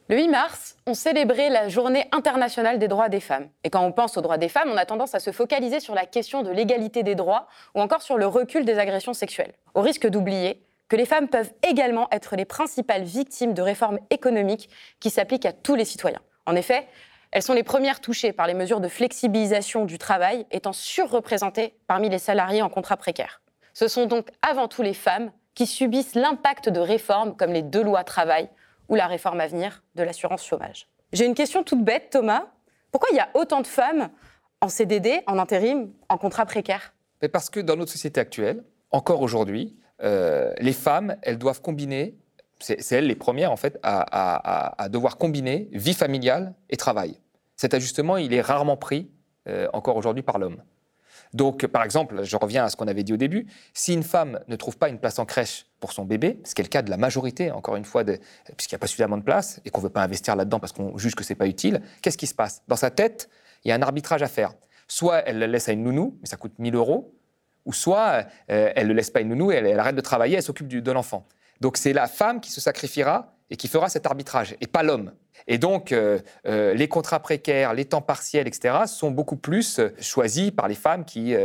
Le 0.07 0.17
8 0.17 0.27
mars, 0.27 0.75
on 0.85 0.93
célébrait 0.93 1.49
la 1.49 1.67
journée 1.67 2.07
internationale 2.11 2.77
des 2.77 2.87
droits 2.87 3.09
des 3.09 3.19
femmes. 3.19 3.49
Et 3.63 3.71
quand 3.71 3.83
on 3.83 3.91
pense 3.91 4.17
aux 4.17 4.21
droits 4.21 4.37
des 4.37 4.49
femmes, 4.49 4.69
on 4.71 4.77
a 4.77 4.85
tendance 4.85 5.15
à 5.15 5.19
se 5.19 5.31
focaliser 5.31 5.79
sur 5.79 5.95
la 5.95 6.05
question 6.05 6.43
de 6.43 6.51
l'égalité 6.51 7.01
des 7.01 7.15
droits 7.15 7.47
ou 7.73 7.81
encore 7.81 8.03
sur 8.03 8.15
le 8.19 8.27
recul 8.27 8.65
des 8.65 8.77
agressions 8.77 9.15
sexuelles, 9.15 9.53
au 9.73 9.81
risque 9.81 10.05
d'oublier 10.05 10.61
que 10.89 10.95
les 10.95 11.07
femmes 11.07 11.27
peuvent 11.27 11.51
également 11.67 12.07
être 12.11 12.35
les 12.35 12.45
principales 12.45 13.01
victimes 13.01 13.55
de 13.55 13.63
réformes 13.63 13.97
économiques 14.11 14.69
qui 14.99 15.09
s'appliquent 15.09 15.47
à 15.47 15.53
tous 15.53 15.73
les 15.73 15.85
citoyens. 15.85 16.21
En 16.45 16.55
effet, 16.55 16.87
elles 17.31 17.41
sont 17.41 17.53
les 17.53 17.63
premières 17.63 17.99
touchées 17.99 18.31
par 18.31 18.45
les 18.45 18.53
mesures 18.53 18.81
de 18.81 18.87
flexibilisation 18.87 19.85
du 19.85 19.97
travail, 19.97 20.45
étant 20.51 20.71
surreprésentées 20.71 21.73
parmi 21.87 22.09
les 22.09 22.19
salariés 22.19 22.61
en 22.61 22.69
contrat 22.69 22.97
précaire. 22.97 23.41
Ce 23.73 23.87
sont 23.87 24.05
donc 24.05 24.27
avant 24.47 24.67
tout 24.67 24.83
les 24.83 24.93
femmes 24.93 25.31
qui 25.55 25.65
subissent 25.65 26.13
l'impact 26.13 26.69
de 26.69 26.79
réformes 26.79 27.35
comme 27.35 27.53
les 27.53 27.63
deux 27.63 27.83
lois 27.83 28.03
travail 28.03 28.49
ou 28.89 28.95
la 28.95 29.07
réforme 29.07 29.39
à 29.39 29.47
venir 29.47 29.83
de 29.95 30.03
l'assurance 30.03 30.45
chômage. 30.45 30.87
J'ai 31.13 31.25
une 31.25 31.35
question 31.35 31.63
toute 31.63 31.83
bête, 31.83 32.09
Thomas. 32.11 32.47
Pourquoi 32.91 33.09
il 33.11 33.17
y 33.17 33.19
a 33.19 33.29
autant 33.33 33.61
de 33.61 33.67
femmes 33.67 34.09
en 34.61 34.69
CDD, 34.69 35.21
en 35.27 35.37
intérim, 35.37 35.91
en 36.09 36.17
contrat 36.17 36.45
précaire? 36.45 36.93
Parce 37.31 37.49
que 37.49 37.59
dans 37.59 37.75
notre 37.75 37.91
société 37.91 38.19
actuelle, 38.19 38.63
encore 38.91 39.21
aujourd'hui, 39.21 39.75
euh, 40.03 40.53
les 40.59 40.73
femmes, 40.73 41.15
elles 41.21 41.37
doivent 41.37 41.61
combiner, 41.61 42.15
c'est 42.59 42.91
elles 42.91 43.07
les 43.07 43.15
premières 43.15 43.51
en 43.51 43.57
fait, 43.57 43.79
à, 43.83 44.87
devoir 44.89 45.17
combiner 45.17 45.69
vie 45.71 45.93
familiale 45.93 46.53
et 46.69 46.77
travail. 46.77 47.19
Cet 47.55 47.73
ajustement, 47.73 48.17
il 48.17 48.33
est 48.33 48.41
rarement 48.41 48.77
pris 48.77 49.09
euh, 49.47 49.67
encore 49.73 49.95
aujourd'hui 49.97 50.23
par 50.23 50.39
l'homme. 50.39 50.61
Donc, 51.33 51.67
par 51.67 51.83
exemple, 51.83 52.23
je 52.23 52.37
reviens 52.37 52.65
à 52.65 52.69
ce 52.69 52.75
qu'on 52.75 52.87
avait 52.87 53.03
dit 53.03 53.13
au 53.13 53.17
début, 53.17 53.47
si 53.73 53.93
une 53.93 54.03
femme 54.03 54.39
ne 54.47 54.55
trouve 54.55 54.77
pas 54.77 54.89
une 54.89 54.99
place 54.99 55.19
en 55.19 55.25
crèche 55.25 55.65
son 55.91 56.05
bébé, 56.05 56.39
ce 56.43 56.55
qui 56.55 56.61
est 56.61 56.65
le 56.65 56.69
cas 56.69 56.81
de 56.81 56.89
la 56.89 56.97
majorité, 56.97 57.51
encore 57.51 57.75
une 57.75 57.85
fois, 57.85 58.03
puisqu'il 58.03 58.73
n'y 58.73 58.77
a 58.77 58.79
pas 58.79 58.87
suffisamment 58.87 59.17
de 59.17 59.23
place 59.23 59.59
et 59.65 59.69
qu'on 59.69 59.81
ne 59.81 59.87
veut 59.87 59.91
pas 59.91 60.03
investir 60.03 60.35
là-dedans 60.35 60.59
parce 60.59 60.71
qu'on 60.71 60.97
juge 60.97 61.15
que 61.15 61.23
ce 61.23 61.33
n'est 61.33 61.37
pas 61.37 61.47
utile, 61.47 61.81
qu'est-ce 62.01 62.17
qui 62.17 62.27
se 62.27 62.35
passe? 62.35 62.63
Dans 62.67 62.75
sa 62.75 62.91
tête, 62.91 63.29
il 63.63 63.69
y 63.69 63.71
a 63.71 63.75
un 63.75 63.81
arbitrage 63.81 64.21
à 64.21 64.27
faire. 64.27 64.53
Soit 64.87 65.19
elle 65.27 65.39
le 65.39 65.47
laisse 65.47 65.67
à 65.67 65.71
une 65.73 65.83
nounou, 65.83 66.17
mais 66.21 66.27
ça 66.27 66.37
coûte 66.37 66.53
1000 66.59 66.75
euros, 66.75 67.15
ou 67.65 67.73
soit 67.73 68.25
euh, 68.51 68.71
elle 68.75 68.83
ne 68.83 68.89
le 68.89 68.93
laisse 68.97 69.09
pas 69.09 69.19
à 69.19 69.21
une 69.23 69.29
nounou 69.29 69.51
et 69.51 69.55
elle, 69.55 69.79
arrête 69.79 69.95
de 69.95 70.01
travailler, 70.01 70.37
elle 70.37 70.43
s'occupe 70.43 70.67
de 70.67 70.91
l'enfant. 70.91 71.25
Donc 71.61 71.77
c'est 71.77 71.93
la 71.93 72.07
femme 72.07 72.39
qui 72.39 72.51
se 72.51 72.61
sacrifiera 72.61 73.33
et 73.49 73.57
qui 73.57 73.67
fera 73.67 73.89
cet 73.89 74.05
arbitrage, 74.05 74.55
et 74.59 74.67
pas 74.67 74.81
l'homme. 74.81 75.11
Et 75.47 75.59
donc, 75.59 75.91
euh, 75.91 76.19
euh, 76.47 76.73
les 76.73 76.87
contrats 76.87 77.19
précaires, 77.19 77.75
les 77.75 77.85
temps 77.85 78.01
partiels, 78.01 78.47
etc., 78.47 78.75
sont 78.87 79.11
beaucoup 79.11 79.35
plus 79.35 79.79
choisis 80.01 80.49
par 80.49 80.67
les 80.67 80.75
femmes 80.75 81.05
qui 81.05 81.35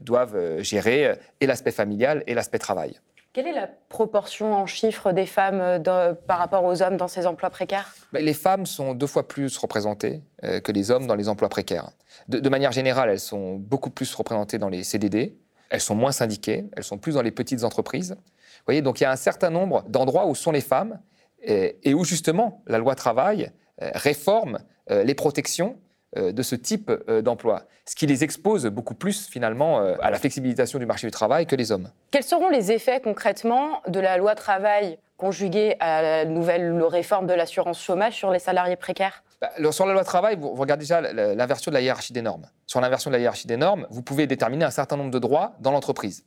doivent 0.00 0.60
gérer 0.62 1.16
et 1.40 1.46
l'aspect 1.46 1.70
familial 1.70 2.24
et 2.26 2.34
l'aspect 2.34 2.58
travail. 2.58 2.98
Quelle 3.34 3.48
est 3.48 3.52
la 3.52 3.66
proportion 3.66 4.54
en 4.54 4.64
chiffres 4.64 5.12
des 5.12 5.26
femmes 5.26 5.82
par 6.26 6.38
rapport 6.38 6.64
aux 6.64 6.82
hommes 6.82 6.96
dans 6.96 7.08
ces 7.08 7.26
emplois 7.26 7.50
précaires? 7.50 7.92
Ben, 8.12 8.24
Les 8.24 8.32
femmes 8.32 8.64
sont 8.64 8.94
deux 8.94 9.08
fois 9.08 9.28
plus 9.28 9.58
représentées 9.58 10.22
que 10.40 10.72
les 10.72 10.92
hommes 10.92 11.06
dans 11.06 11.16
les 11.16 11.28
emplois 11.28 11.48
précaires. 11.48 11.90
De, 12.28 12.48
manière 12.48 12.70
générale, 12.70 13.10
elles 13.10 13.18
sont 13.18 13.56
beaucoup 13.56 13.90
plus 13.90 14.14
représentées 14.14 14.58
dans 14.58 14.68
les 14.68 14.84
CDD, 14.84 15.36
elles 15.68 15.80
sont 15.80 15.96
moins 15.96 16.12
syndiquées, 16.12 16.66
elles 16.76 16.84
sont 16.84 16.96
plus 16.96 17.14
dans 17.14 17.22
les 17.22 17.32
petites 17.32 17.64
entreprises. 17.64 18.12
Vous 18.12 18.64
voyez, 18.66 18.82
donc 18.82 19.00
il 19.00 19.02
y 19.02 19.06
a 19.06 19.10
un 19.10 19.16
certain 19.16 19.50
nombre 19.50 19.82
d'endroits 19.88 20.26
où 20.26 20.36
sont 20.36 20.52
les 20.52 20.60
femmes 20.60 21.00
et 21.42 21.92
où 21.92 22.04
justement 22.04 22.62
la 22.66 22.78
loi 22.78 22.94
travail 22.94 23.50
euh, 23.82 23.90
réforme 23.94 24.60
euh, 24.92 25.02
les 25.02 25.14
protections 25.14 25.70
euh, 25.70 25.80
de 26.16 26.42
ce 26.42 26.54
type 26.54 26.90
d'emploi, 27.22 27.64
ce 27.86 27.94
qui 27.94 28.06
les 28.06 28.24
expose 28.24 28.66
beaucoup 28.66 28.94
plus 28.94 29.26
finalement 29.26 29.78
à 29.78 30.10
la 30.10 30.18
flexibilisation 30.18 30.78
du 30.78 30.86
marché 30.86 31.06
du 31.06 31.10
travail 31.10 31.46
que 31.46 31.56
les 31.56 31.72
hommes. 31.72 31.90
Quels 32.10 32.22
seront 32.22 32.48
les 32.48 32.72
effets 32.72 33.00
concrètement 33.00 33.82
de 33.88 34.00
la 34.00 34.16
loi 34.16 34.34
travail 34.34 34.98
conjuguée 35.16 35.76
à 35.80 36.02
la 36.02 36.24
nouvelle 36.24 36.82
réforme 36.82 37.26
de 37.26 37.34
l'assurance 37.34 37.80
chômage 37.80 38.14
sur 38.14 38.30
les 38.30 38.38
salariés 38.38 38.76
précaires? 38.76 39.22
Bah, 39.40 39.50
Sur 39.72 39.86
la 39.86 39.92
loi 39.92 40.04
travail, 40.04 40.36
vous 40.38 40.54
regardez 40.54 40.82
déjà 40.82 41.00
l'inversion 41.00 41.70
de 41.70 41.74
la 41.74 41.80
hiérarchie 41.80 42.12
des 42.12 42.22
normes. 42.22 42.46
Sur 42.66 42.80
l'inversion 42.80 43.10
de 43.10 43.16
la 43.16 43.20
hiérarchie 43.20 43.46
des 43.46 43.56
normes, 43.56 43.86
vous 43.90 44.02
pouvez 44.02 44.26
déterminer 44.26 44.64
un 44.64 44.70
certain 44.70 44.96
nombre 44.96 45.10
de 45.10 45.18
droits 45.18 45.54
dans 45.60 45.70
l'entreprise, 45.70 46.24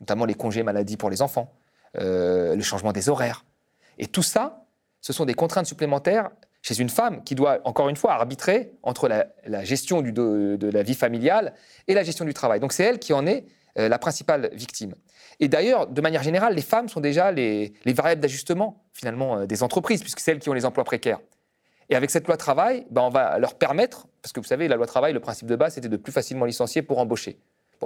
notamment 0.00 0.24
les 0.24 0.34
congés 0.34 0.62
maladie 0.62 0.96
pour 0.96 1.10
les 1.10 1.22
enfants, 1.22 1.52
le 1.94 2.60
changement 2.62 2.92
des 2.92 3.08
horaires. 3.08 3.44
Et 3.98 4.06
tout 4.06 4.22
ça, 4.22 4.64
ce 5.00 5.12
sont 5.12 5.24
des 5.24 5.34
contraintes 5.34 5.66
supplémentaires 5.66 6.30
chez 6.62 6.80
une 6.80 6.88
femme 6.88 7.22
qui 7.24 7.34
doit, 7.34 7.60
encore 7.64 7.88
une 7.88 7.96
fois, 7.96 8.12
arbitrer 8.12 8.72
entre 8.82 9.08
la, 9.08 9.64
gestion 9.64 10.00
de, 10.00 10.70
la 10.72 10.82
vie 10.82 10.94
familiale 10.94 11.54
et 11.88 11.94
la 11.94 12.04
gestion 12.04 12.24
du 12.24 12.32
travail. 12.32 12.60
Donc 12.60 12.72
c'est 12.72 12.84
elle 12.84 12.98
qui 12.98 13.12
en 13.12 13.26
est 13.26 13.44
euh, 13.78 13.88
la 13.88 13.98
principale 13.98 14.50
victime. 14.52 14.94
Et 15.40 15.48
d'ailleurs, 15.48 15.88
de 15.88 16.00
manière 16.00 16.22
générale, 16.22 16.54
les 16.54 16.62
femmes 16.62 16.88
sont 16.88 17.00
déjà 17.00 17.32
les, 17.32 17.74
variables 17.86 18.20
d'ajustement, 18.20 18.84
finalement, 18.92 19.38
euh, 19.38 19.46
des 19.46 19.62
entreprises, 19.62 20.00
puisque 20.00 20.20
c'est 20.20 20.30
elles 20.30 20.38
qui 20.38 20.48
ont 20.48 20.54
les 20.54 20.64
emplois 20.64 20.84
précaires. 20.84 21.18
Et 21.90 21.96
avec 21.96 22.10
cette 22.10 22.26
loi 22.26 22.36
travail, 22.36 22.86
ben 22.90 23.02
on 23.02 23.10
va 23.10 23.38
leur 23.38 23.54
permettre, 23.54 24.06
parce 24.22 24.32
que 24.32 24.40
vous 24.40 24.46
savez, 24.46 24.68
la 24.68 24.76
loi 24.76 24.86
travail, 24.86 25.12
le 25.12 25.20
principe 25.20 25.48
de 25.48 25.56
base, 25.56 25.74
c'était 25.74 25.88
de 25.88 25.96
plus 25.96 26.12
facilement 26.12 26.44
licencier 26.44 26.82
pour 26.82 26.98
embaucher. 26.98 27.38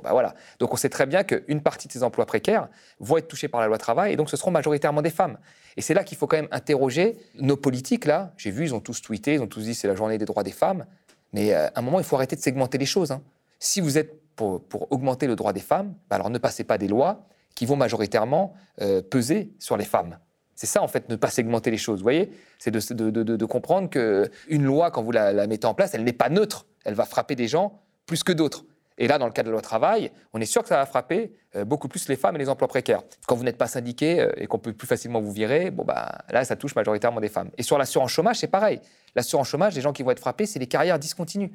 Voilà. 0.03 0.35
Donc 0.59 0.73
on 0.73 0.77
sait 0.77 0.89
très 0.89 1.07
bien 1.07 1.25
qu'une 1.25 1.61
partie 1.61 1.89
de 1.89 1.93
ces 1.93 2.03
emplois 2.03 2.27
précaires 2.27 2.69
vont 3.01 3.17
être 3.17 3.29
touchés 3.29 3.49
par 3.49 3.61
la 3.61 3.67
loi 3.67 3.79
travail, 3.79 4.13
et 4.13 4.17
donc 4.17 4.31
ce 4.31 4.37
seront 4.37 4.51
majoritairement 4.51 5.03
des 5.03 5.11
femmes. 5.11 5.39
Et 5.77 5.83
c'est 5.83 5.95
là 5.95 6.05
qu'il 6.05 6.17
faut 6.17 6.27
quand 6.27 6.37
même 6.37 6.49
interroger 6.51 7.17
nos 7.35 7.57
politiques, 7.57 8.07
là. 8.07 8.33
J'ai 8.37 8.51
vu, 8.51 8.65
ils 8.65 8.75
ont 8.75 8.81
tous 8.81 9.03
tweeté, 9.03 9.35
ils 9.35 9.41
ont 9.41 9.47
tous 9.47 9.63
dit 9.63 9.75
c'est 9.75 9.89
la 9.89 9.95
journée 9.95 10.19
des 10.19 10.25
droits 10.25 10.43
des 10.43 10.53
femmes. 10.53 10.87
Mais 11.33 11.53
euh, 11.53 11.67
à 11.69 11.73
un 11.81 11.83
moment, 11.83 11.99
il 11.99 12.05
faut 12.05 12.17
arrêter 12.17 12.37
de 12.37 12.41
segmenter 12.41 12.79
les 12.79 12.87
choses. 12.87 13.11
Hein. 13.11 13.23
Si 13.59 13.81
vous 13.81 13.99
êtes 13.99 14.15
pour, 14.37 14.63
augmenter 14.91 15.27
le 15.27 15.37
droit 15.37 15.53
des 15.53 15.61
femmes, 15.61 15.95
ben 16.09 16.17
alors 16.17 16.31
ne 16.31 16.39
passez 16.39 16.65
pas 16.65 16.79
des 16.79 16.89
lois 16.89 17.27
qui 17.55 17.67
vont 17.67 17.77
majoritairement 17.77 18.55
euh, 18.81 19.03
peser 19.03 19.53
sur 19.59 19.77
les 19.77 19.85
femmes. 19.85 20.19
C'est 20.55 20.67
ça, 20.67 20.83
en 20.83 20.89
fait, 20.89 21.09
ne 21.11 21.17
pas 21.17 21.29
segmenter 21.29 21.71
les 21.71 21.77
choses. 21.77 21.99
Vous 21.99 22.05
voyez? 22.05 22.31
C'est 22.59 22.71
de, 22.71 23.11
de, 23.11 23.45
comprendre 23.45 23.91
qu'une 23.91 24.65
loi, 24.65 24.91
quand 24.91 25.03
vous 25.03 25.13
la, 25.13 25.47
mettez 25.47 25.67
en 25.67 25.75
place, 25.75 25.93
elle 25.93 26.03
n'est 26.05 26.15
pas 26.15 26.31
neutre. 26.31 26.67
Elle 26.85 26.95
va 26.95 27.05
frapper 27.05 27.35
des 27.35 27.47
gens 27.47 27.83
plus 28.07 28.23
que 28.23 28.33
d'autres. 28.33 28.65
Et 28.99 29.09
là, 29.09 29.19
dans 29.19 29.27
le 29.27 29.33
cas 29.33 29.43
de 29.43 29.49
la 29.49 29.53
loi 29.53 29.61
travail, 29.61 30.11
on 30.33 30.41
est 30.41 30.47
sûr 30.47 30.63
que 30.63 30.69
ça 30.69 30.77
va 30.77 30.87
frapper 30.87 31.33
euh, 31.55 31.65
beaucoup 31.65 31.89
plus 31.89 32.09
les 32.09 32.17
femmes 32.17 32.37
et 32.37 32.39
les 32.39 32.49
emplois 32.49 32.69
précaires. 32.69 33.03
Quand 33.27 33.37
vous 33.37 33.45
n'êtes 33.45 33.59
pas 33.59 33.67
syndiqué 33.67 34.21
euh, 34.21 34.33
et 34.37 34.47
qu'on 34.47 34.59
peut 34.59 34.73
plus 34.73 34.87
facilement 34.87 35.21
vous 35.21 35.33
virer, 35.33 35.71
bon 35.71 35.85
bah 35.85 36.25
là, 36.31 36.45
ça 36.45 36.57
touche 36.57 36.75
majoritairement 36.75 37.21
des 37.21 37.29
femmes. 37.29 37.51
Et 37.59 37.63
sur 37.63 37.77
l'assurance 37.79 38.11
chômage, 38.11 38.39
c'est 38.39 38.47
pareil. 38.47 38.81
L'assurance 39.15 39.49
chômage, 39.49 39.75
les 39.75 39.83
gens 39.83 39.93
qui 39.93 40.03
vont 40.03 40.11
être 40.11 40.21
frappés, 40.21 40.47
c'est 40.47 40.59
les 40.59 40.67
carrières 40.67 40.99
discontinues. 40.99 41.53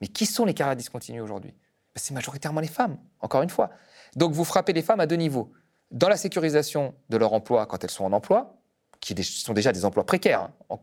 Mais 0.00 0.08
qui 0.08 0.26
sont 0.26 0.44
les 0.44 0.54
carrières 0.54 0.76
discontinues 0.76 1.20
aujourd'hui? 1.20 1.52
Ben, 1.52 2.00
C'est 2.00 2.14
majoritairement 2.14 2.60
les 2.60 2.68
femmes, 2.68 2.98
encore 3.20 3.42
une 3.42 3.50
fois. 3.50 3.70
Donc 4.16 4.32
vous 4.32 4.44
frappez 4.44 4.72
les 4.72 4.82
femmes 4.82 5.00
à 5.00 5.06
deux 5.06 5.16
niveaux 5.16 5.52
dans 5.90 6.08
la 6.08 6.16
sécurisation 6.16 6.94
de 7.08 7.16
leur 7.16 7.32
emploi 7.32 7.66
quand 7.66 7.82
elles 7.84 7.90
sont 7.90 8.04
en 8.04 8.12
emploi, 8.12 8.56
qui 9.00 9.14
sont 9.22 9.52
déjà 9.52 9.70
des 9.70 9.84
emplois 9.84 10.04
précaires, 10.04 10.50
hein, 10.70 10.78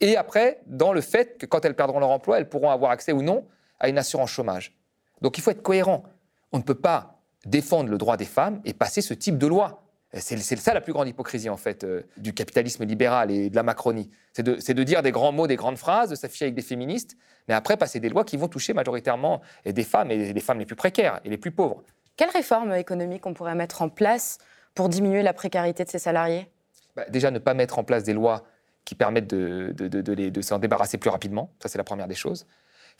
et 0.00 0.16
après, 0.16 0.62
dans 0.66 0.92
le 0.92 1.02
fait 1.02 1.36
que 1.38 1.46
quand 1.46 1.64
elles 1.64 1.76
perdront 1.76 2.00
leur 2.00 2.10
emploi, 2.10 2.38
elles 2.38 2.48
pourront 2.48 2.70
avoir 2.70 2.90
accès 2.90 3.12
ou 3.12 3.22
non 3.22 3.46
à 3.78 3.88
une 3.88 3.98
assurance 3.98 4.30
chômage. 4.30 4.79
Donc 5.22 5.38
il 5.38 5.40
faut 5.40 5.50
être 5.50 5.62
cohérent. 5.62 6.04
On 6.52 6.58
ne 6.58 6.62
peut 6.62 6.74
pas 6.74 7.20
défendre 7.46 7.90
le 7.90 7.98
droit 7.98 8.16
des 8.16 8.24
femmes 8.24 8.60
et 8.64 8.74
passer 8.74 9.00
ce 9.00 9.14
type 9.14 9.38
de 9.38 9.46
loi. 9.46 9.82
C'est 10.12 10.36
ça 10.38 10.74
la 10.74 10.80
plus 10.80 10.92
grande 10.92 11.06
hypocrisie, 11.06 11.48
en 11.48 11.56
fait, 11.56 11.84
euh, 11.84 12.02
du 12.16 12.34
capitalisme 12.34 12.84
libéral 12.84 13.30
et 13.30 13.48
de 13.48 13.54
la 13.54 13.62
Macronie. 13.62 14.10
C'est 14.32 14.42
de, 14.42 14.54
de, 14.56 14.82
dire 14.82 15.02
des 15.02 15.12
grands 15.12 15.30
mots, 15.30 15.46
des 15.46 15.54
grandes 15.54 15.78
phrases, 15.78 16.10
de 16.10 16.16
s'afficher 16.16 16.46
avec 16.46 16.56
des 16.56 16.62
féministes, 16.62 17.16
mais 17.46 17.54
après 17.54 17.76
passer 17.76 18.00
des 18.00 18.08
lois 18.08 18.24
qui 18.24 18.36
vont 18.36 18.48
toucher 18.48 18.72
majoritairement 18.72 19.40
des 19.64 19.84
femmes 19.84 20.10
et 20.10 20.32
les 20.32 20.40
femmes 20.40 20.58
les 20.58 20.66
plus 20.66 20.74
précaires 20.74 21.20
et 21.24 21.30
les 21.30 21.38
plus 21.38 21.52
pauvres. 21.52 21.84
Quelles 22.16 22.30
réformes 22.30 22.72
économiques 22.72 23.24
on 23.24 23.34
pourrait 23.34 23.54
mettre 23.54 23.82
en 23.82 23.88
place 23.88 24.38
pour 24.74 24.88
diminuer 24.88 25.22
la 25.22 25.32
précarité 25.32 25.84
de 25.84 25.88
ces 25.88 26.00
salariés? 26.00 26.50
Bah, 26.96 27.04
Déjà, 27.08 27.30
ne 27.30 27.38
pas 27.38 27.54
mettre 27.54 27.78
en 27.78 27.84
place 27.84 28.02
des 28.02 28.12
lois 28.12 28.44
qui 28.84 28.94
permettent 28.94 29.30
de, 29.30 29.72
de, 29.72 30.42
s'en 30.42 30.58
débarrasser 30.58 30.98
plus 30.98 31.10
rapidement. 31.10 31.52
Ça, 31.62 31.68
c'est 31.68 31.78
la 31.78 31.84
première 31.84 32.08
des 32.08 32.14
choses. 32.14 32.46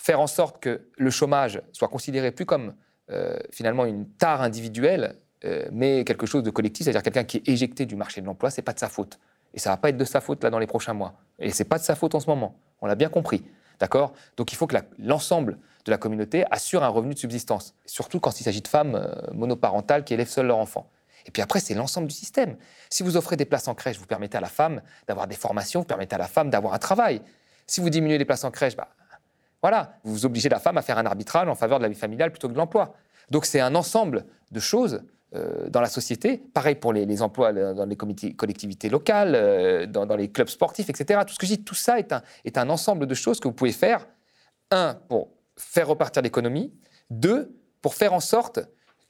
Faire 0.01 0.19
en 0.19 0.27
sorte 0.27 0.63
que 0.63 0.81
le 0.97 1.11
chômage 1.11 1.61
soit 1.73 1.89
considéré 1.89 2.33
plus 2.33 2.47
comme 2.47 2.73
euh, 3.11 3.39
finalement 3.51 3.85
une 3.85 4.09
tare 4.09 4.41
individuelle, 4.41 5.17
euh, 5.45 5.69
mais 5.73 6.07
quelque 6.07 6.25
chose 6.25 6.43
de 6.43 6.49
collectif, 6.49 6.85
c'est-à-dire 6.85 7.03
quelqu'un 7.03 7.25
qui 7.25 7.37
est 7.37 7.49
éjecté 7.51 7.85
du 7.85 7.97
marché 7.97 8.23
de 8.23 8.27
l'emploi, 8.27 8.49
c'est 8.49 8.63
pas 8.63 8.73
de 8.73 8.79
sa 8.79 8.89
faute. 8.89 9.19
Et 9.53 9.59
ça 9.59 9.69
va 9.69 9.77
pas 9.77 9.91
être 9.91 9.99
de 9.99 10.05
sa 10.07 10.23
faute 10.23 10.43
là 10.43 10.49
dans 10.49 10.59
les 10.59 10.67
prochains 10.67 10.95
mois. 10.95 11.21
Et 11.39 11.51
c'est 11.51 11.67
pas 11.67 11.77
de 11.77 11.83
sa 11.83 11.95
faute 11.97 12.15
en 12.15 12.21
ce 12.21 12.31
moment. 12.31 12.59
On 12.81 12.87
l'a 12.87 12.95
bien 12.95 13.11
compris. 13.11 13.45
D'accord? 13.79 14.15
Donc 14.39 14.53
il 14.53 14.57
faut 14.57 14.67
que 14.67 14.75
l'ensemble 14.99 15.59
de 15.85 15.91
la 15.91 15.99
communauté 15.99 16.47
assure 16.51 16.83
un 16.83 16.89
revenu 16.89 17.13
de 17.13 17.19
subsistance, 17.19 17.75
surtout 17.85 18.21
quand 18.21 18.41
il 18.41 18.45
s'agit 18.45 18.63
de 18.63 18.69
femmes 18.69 18.95
euh, 18.95 19.13
monoparentales 19.35 20.05
qui 20.05 20.15
élèvent 20.15 20.31
seules 20.31 20.47
leurs 20.47 20.57
enfants. 20.57 20.91
Et 21.27 21.31
puis 21.31 21.43
après, 21.43 21.61
c'est 21.61 21.75
l'ensemble 21.75 22.07
du 22.07 22.15
système. 22.15 22.57
Si 22.89 23.03
vous 23.03 23.19
offrez 23.19 23.37
des 23.37 23.45
places 23.45 23.69
en 23.69 23.75
crèche, 23.75 23.99
vous 23.99 24.07
permettez 24.07 24.39
à 24.39 24.41
la 24.41 24.49
femme 24.49 24.81
d'avoir 25.07 25.27
des 25.27 25.37
formations, 25.37 25.81
vous 25.81 25.87
permettez 25.87 26.15
à 26.15 26.19
la 26.19 26.27
femme 26.27 26.49
d'avoir 26.49 26.73
un 26.73 26.79
travail. 26.79 27.21
Si 27.67 27.83
vous 27.83 27.91
diminuez 27.91 28.17
les 28.17 28.25
places 28.25 28.45
en 28.45 28.51
crèche, 28.51 28.77
bah, 28.77 28.89
voilà, 29.63 29.99
vous 30.05 30.27
obligez 30.27 30.49
la 30.49 30.59
femme 30.59 30.79
à 30.79 30.83
faire 30.83 30.99
un 30.99 31.07
arbitrage 31.07 31.49
en 31.49 31.55
faveur 31.55 31.79
de 31.79 31.85
la 31.85 31.89
vie 31.89 31.99
familiale 31.99 32.31
plutôt 32.31 32.49
que 32.49 32.53
de 32.53 32.59
l'emploi. 32.59 32.95
Donc 33.31 33.45
c'est 33.45 33.61
un 33.61 33.75
ensemble 33.75 34.25
de 34.51 34.61
choses 34.61 35.03
euh, 35.35 35.69
dans 35.69 35.81
la 35.81 35.89
société. 35.89 36.39
Pareil 36.39 36.75
pour 36.75 36.93
les, 36.93 37.23
emplois 37.23 37.53
dans 37.53 37.87
les 37.87 37.97
collectivités 37.97 38.89
locales, 38.89 39.35
euh, 39.37 39.87
dans, 39.87 40.17
les 40.17 40.31
clubs 40.31 40.49
sportifs, 40.49 40.91
etc. 40.91 41.21
Tout 41.27 41.35
ce 41.35 41.39
que 41.39 41.47
je 41.47 41.55
dis, 41.55 41.63
tout 41.63 41.75
ça 41.75 41.99
est 42.01 42.59
un, 42.59 42.69
ensemble 42.69 43.07
de 43.07 43.15
choses 43.15 43.39
que 43.39 43.47
vous 43.47 43.55
pouvez 43.55 43.73
faire. 43.73 44.09
Un, 44.73 44.95
pour 45.09 45.29
faire 45.57 45.87
repartir 45.87 46.23
l'économie. 46.23 46.73
Deux, 47.11 47.57
pour 47.83 47.95
faire 47.95 48.13
en 48.13 48.21
sorte 48.21 48.61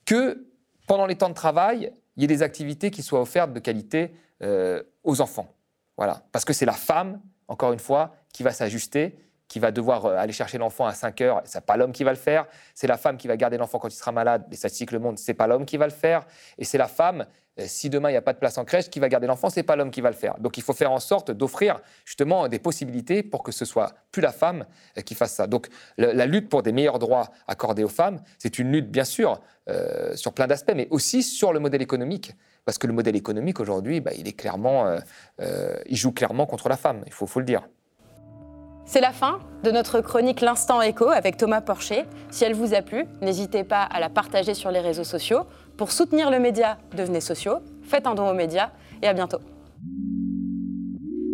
que 0.04 0.46
pendant 0.86 1.06
les 1.06 1.16
temps 1.16 1.28
de 1.28 1.34
travail, 1.34 1.92
il 2.16 2.22
y 2.22 2.24
ait 2.24 2.28
des 2.28 2.42
activités 2.42 2.90
qui 2.90 3.02
soient 3.02 3.22
offertes 3.22 3.52
de 3.52 3.60
qualité 3.60 4.14
euh, 4.42 4.82
aux 5.04 5.22
enfants. 5.22 5.54
Voilà. 5.96 6.22
Parce 6.32 6.44
que 6.44 6.52
c'est 6.52 6.66
la 6.66 6.72
femme, 6.72 7.20
encore 7.48 7.72
une 7.72 7.78
fois, 7.78 8.14
qui 8.32 8.42
va 8.42 8.52
s'ajuster, 8.52 9.16
qui 9.50 9.58
va 9.58 9.72
devoir 9.72 10.06
euh, 10.06 10.16
aller 10.16 10.32
chercher 10.32 10.58
l'enfant 10.58 10.86
à 10.86 10.94
5 10.94 11.20
heures, 11.22 11.42
c'est 11.44 11.60
pas 11.66 11.76
l'homme 11.76 11.90
qui 11.90 12.04
va 12.04 12.12
le 12.12 12.16
faire. 12.16 12.46
C'est 12.72 12.86
la 12.86 12.96
femme 12.96 13.16
qui 13.16 13.26
va 13.26 13.36
garder 13.36 13.58
l'enfant 13.58 13.80
quand 13.80 13.88
il 13.88 13.96
sera 13.96 14.12
malade, 14.12 14.44
les 14.48 14.56
statistiques 14.56 14.92
le 14.92 15.00
montrent, 15.00 15.18
c'est 15.18 15.34
pas 15.34 15.48
l'homme 15.48 15.66
qui 15.66 15.76
va 15.76 15.86
le 15.86 15.92
faire. 15.92 16.24
Et 16.56 16.64
c'est 16.64 16.78
la 16.78 16.86
femme 16.86 17.26
euh, 17.58 17.64
si 17.66 17.90
demain 17.90 18.10
il 18.10 18.12
n'y 18.12 18.16
a 18.16 18.22
pas 18.22 18.32
de 18.32 18.38
place 18.38 18.58
en 18.58 18.64
crèche, 18.64 18.88
qui 18.90 19.00
va 19.00 19.08
garder 19.08 19.26
l'enfant 19.26 19.50
C'est 19.50 19.64
pas 19.64 19.74
l'homme 19.74 19.90
qui 19.90 20.00
va 20.02 20.10
le 20.10 20.14
faire. 20.14 20.38
Donc 20.38 20.56
il 20.56 20.62
faut 20.62 20.72
faire 20.72 20.92
en 20.92 21.00
sorte 21.00 21.32
d'offrir 21.32 21.80
justement 22.04 22.46
des 22.46 22.60
possibilités 22.60 23.24
pour 23.24 23.42
que 23.42 23.50
ce 23.50 23.64
soit 23.64 23.92
plus 24.12 24.22
la 24.22 24.30
femme 24.30 24.66
euh, 24.96 25.00
qui 25.00 25.16
fasse 25.16 25.34
ça. 25.34 25.48
Donc 25.48 25.66
la, 25.98 26.26
lutte 26.26 26.48
pour 26.48 26.62
des 26.62 26.70
meilleurs 26.70 27.00
droits 27.00 27.30
accordés 27.48 27.82
aux 27.82 27.88
femmes, 27.88 28.20
c'est 28.38 28.60
une 28.60 28.70
lutte 28.70 28.88
bien 28.88 29.04
sûr 29.04 29.40
sur 30.16 30.32
plein 30.32 30.48
d'aspects, 30.48 30.72
mais 30.74 30.88
aussi 30.90 31.22
sur 31.22 31.52
le 31.52 31.60
modèle 31.60 31.80
économique. 31.80 32.34
Parce 32.64 32.76
que 32.76 32.88
le 32.88 32.92
modèle 32.92 33.14
économique 33.14 33.60
aujourd'hui, 33.60 34.00
bah, 34.00 34.10
il 34.16 35.96
joue 35.96 36.10
clairement 36.10 36.46
contre 36.46 36.68
la 36.68 36.76
femme. 36.76 37.04
Il 37.06 37.12
faut 37.12 37.38
le 37.38 37.44
dire. 37.44 37.62
C'est 38.92 39.00
la 39.00 39.12
fin 39.12 39.38
de 39.62 39.70
notre 39.70 40.00
chronique 40.00 40.40
L'Instant 40.40 40.82
Écho 40.82 41.10
avec 41.10 41.36
Thomas 41.36 41.60
Porcher. 41.60 42.06
Si 42.32 42.42
elle 42.42 42.54
vous 42.54 42.74
a 42.74 42.82
plu, 42.82 43.04
n'hésitez 43.22 43.62
pas 43.62 43.84
à 43.84 44.00
la 44.00 44.08
partager 44.08 44.52
sur 44.52 44.72
les 44.72 44.80
réseaux 44.80 45.04
sociaux. 45.04 45.42
Pour 45.76 45.92
soutenir 45.92 46.28
le 46.28 46.40
média, 46.40 46.76
devenez 46.96 47.20
sociaux, 47.20 47.58
faites 47.84 48.08
un 48.08 48.16
don 48.16 48.28
aux 48.28 48.34
médias 48.34 48.70
et 49.00 49.06
à 49.06 49.12
bientôt. 49.12 49.38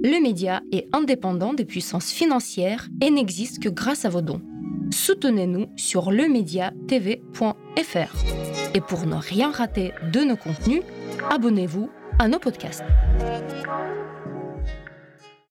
Le 0.04 0.22
média 0.22 0.60
est 0.70 0.86
indépendant 0.92 1.54
des 1.54 1.64
puissances 1.64 2.10
financières 2.10 2.88
et 3.00 3.08
n'existe 3.08 3.62
que 3.62 3.70
grâce 3.70 4.04
à 4.04 4.10
vos 4.10 4.20
dons. 4.20 4.42
Soutenez-nous 4.90 5.68
sur 5.76 6.10
lemediatv.fr. 6.10 8.74
Et 8.74 8.80
pour 8.82 9.06
ne 9.06 9.16
rien 9.16 9.50
rater 9.50 9.94
de 10.12 10.20
nos 10.20 10.36
contenus, 10.36 10.82
abonnez-vous 11.30 11.88
à 12.18 12.28
nos 12.28 12.38
podcasts. 12.38 12.84